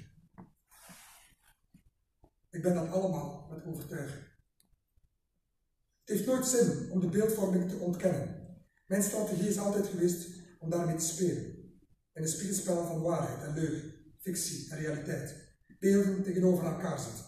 Ik 2.50 2.62
ben 2.62 2.74
dat 2.74 2.90
allemaal 2.90 3.48
met 3.50 3.66
overtuiging. 3.66 4.26
Het 6.00 6.16
heeft 6.16 6.26
nooit 6.26 6.46
zin 6.46 6.92
om 6.92 7.00
de 7.00 7.08
beeldvorming 7.08 7.70
te 7.70 7.78
ontkennen. 7.78 8.47
Mijn 8.88 9.04
strategie 9.04 9.47
is 9.47 9.58
altijd 9.58 9.88
geweest 9.88 10.28
om 10.60 10.69
daarmee 10.69 10.95
te 10.95 11.06
spelen. 11.06 11.45
In 12.13 12.21
een 12.21 12.28
spiegelspel 12.28 12.86
van 12.86 13.02
waarheid 13.02 13.43
en 13.43 13.54
leugen, 13.54 13.93
fictie 14.17 14.69
en 14.69 14.78
realiteit. 14.78 15.36
Beelden 15.80 16.23
tegenover 16.23 16.65
elkaar 16.65 17.00
zetten. 17.00 17.26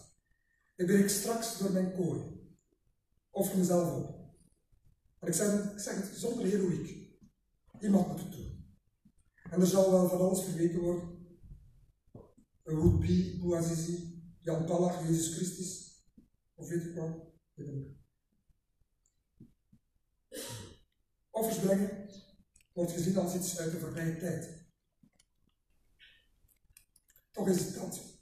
Ik 0.76 0.86
breek 0.86 1.08
straks 1.08 1.58
door 1.58 1.72
mijn 1.72 1.92
kooi. 1.92 2.22
Of 3.30 3.56
mezelf 3.56 3.94
op. 3.94 4.20
Maar 5.18 5.28
ik 5.28 5.34
zeg, 5.34 5.96
ik 5.96 6.02
het 6.02 6.16
zonder 6.16 6.44
heroïek. 6.44 7.08
Iemand 7.80 8.08
moet 8.08 8.20
het 8.20 8.32
doen. 8.32 8.50
En 9.50 9.60
er 9.60 9.66
zal 9.66 9.90
wel 9.90 10.08
van 10.08 10.20
alles 10.20 10.44
verweten 10.44 10.80
worden. 10.80 11.18
Een 12.62 12.76
would-be, 12.76 13.38
Bouazizi, 13.40 14.22
Jan 14.38 14.64
Palach, 14.64 15.08
Jezus 15.08 15.34
Christus, 15.34 16.04
of 16.54 16.68
weet 16.68 16.84
ik 16.84 16.94
wat. 16.94 17.28
Offers 21.40 21.58
brengen 21.58 22.08
wordt 22.72 22.92
gezien 22.92 23.16
als 23.16 23.34
iets 23.34 23.58
uit 23.58 23.72
de 23.72 23.78
voorbije 23.78 24.16
tijd. 24.16 24.68
Toch 27.30 27.48
is 27.48 27.60
het 27.60 27.74
dat 27.74 28.20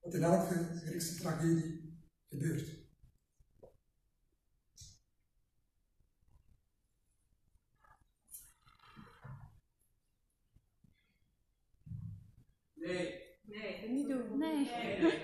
wat 0.00 0.14
in 0.14 0.22
elke 0.22 0.80
Griekse 0.84 1.14
tragedie 1.14 1.98
gebeurt. 2.28 2.84
Nee. 12.74 13.22
Nee. 13.42 13.88
Niet 13.88 14.08
doen. 14.08 14.38
Nee. 14.38 14.70
nee. 14.70 15.22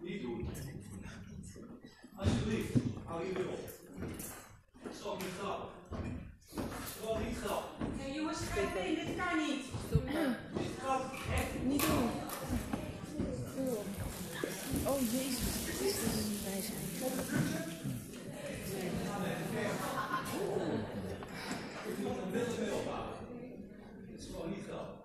Niet 0.00 0.22
doen. 0.22 0.48
Alsjeblieft, 2.16 2.74
hou 3.04 3.26
je 3.26 3.48
op. 3.48 3.72
Dat 4.82 4.94
It's 24.14 24.26
for 24.26 24.46
his 24.48 24.66
help. 24.66 25.02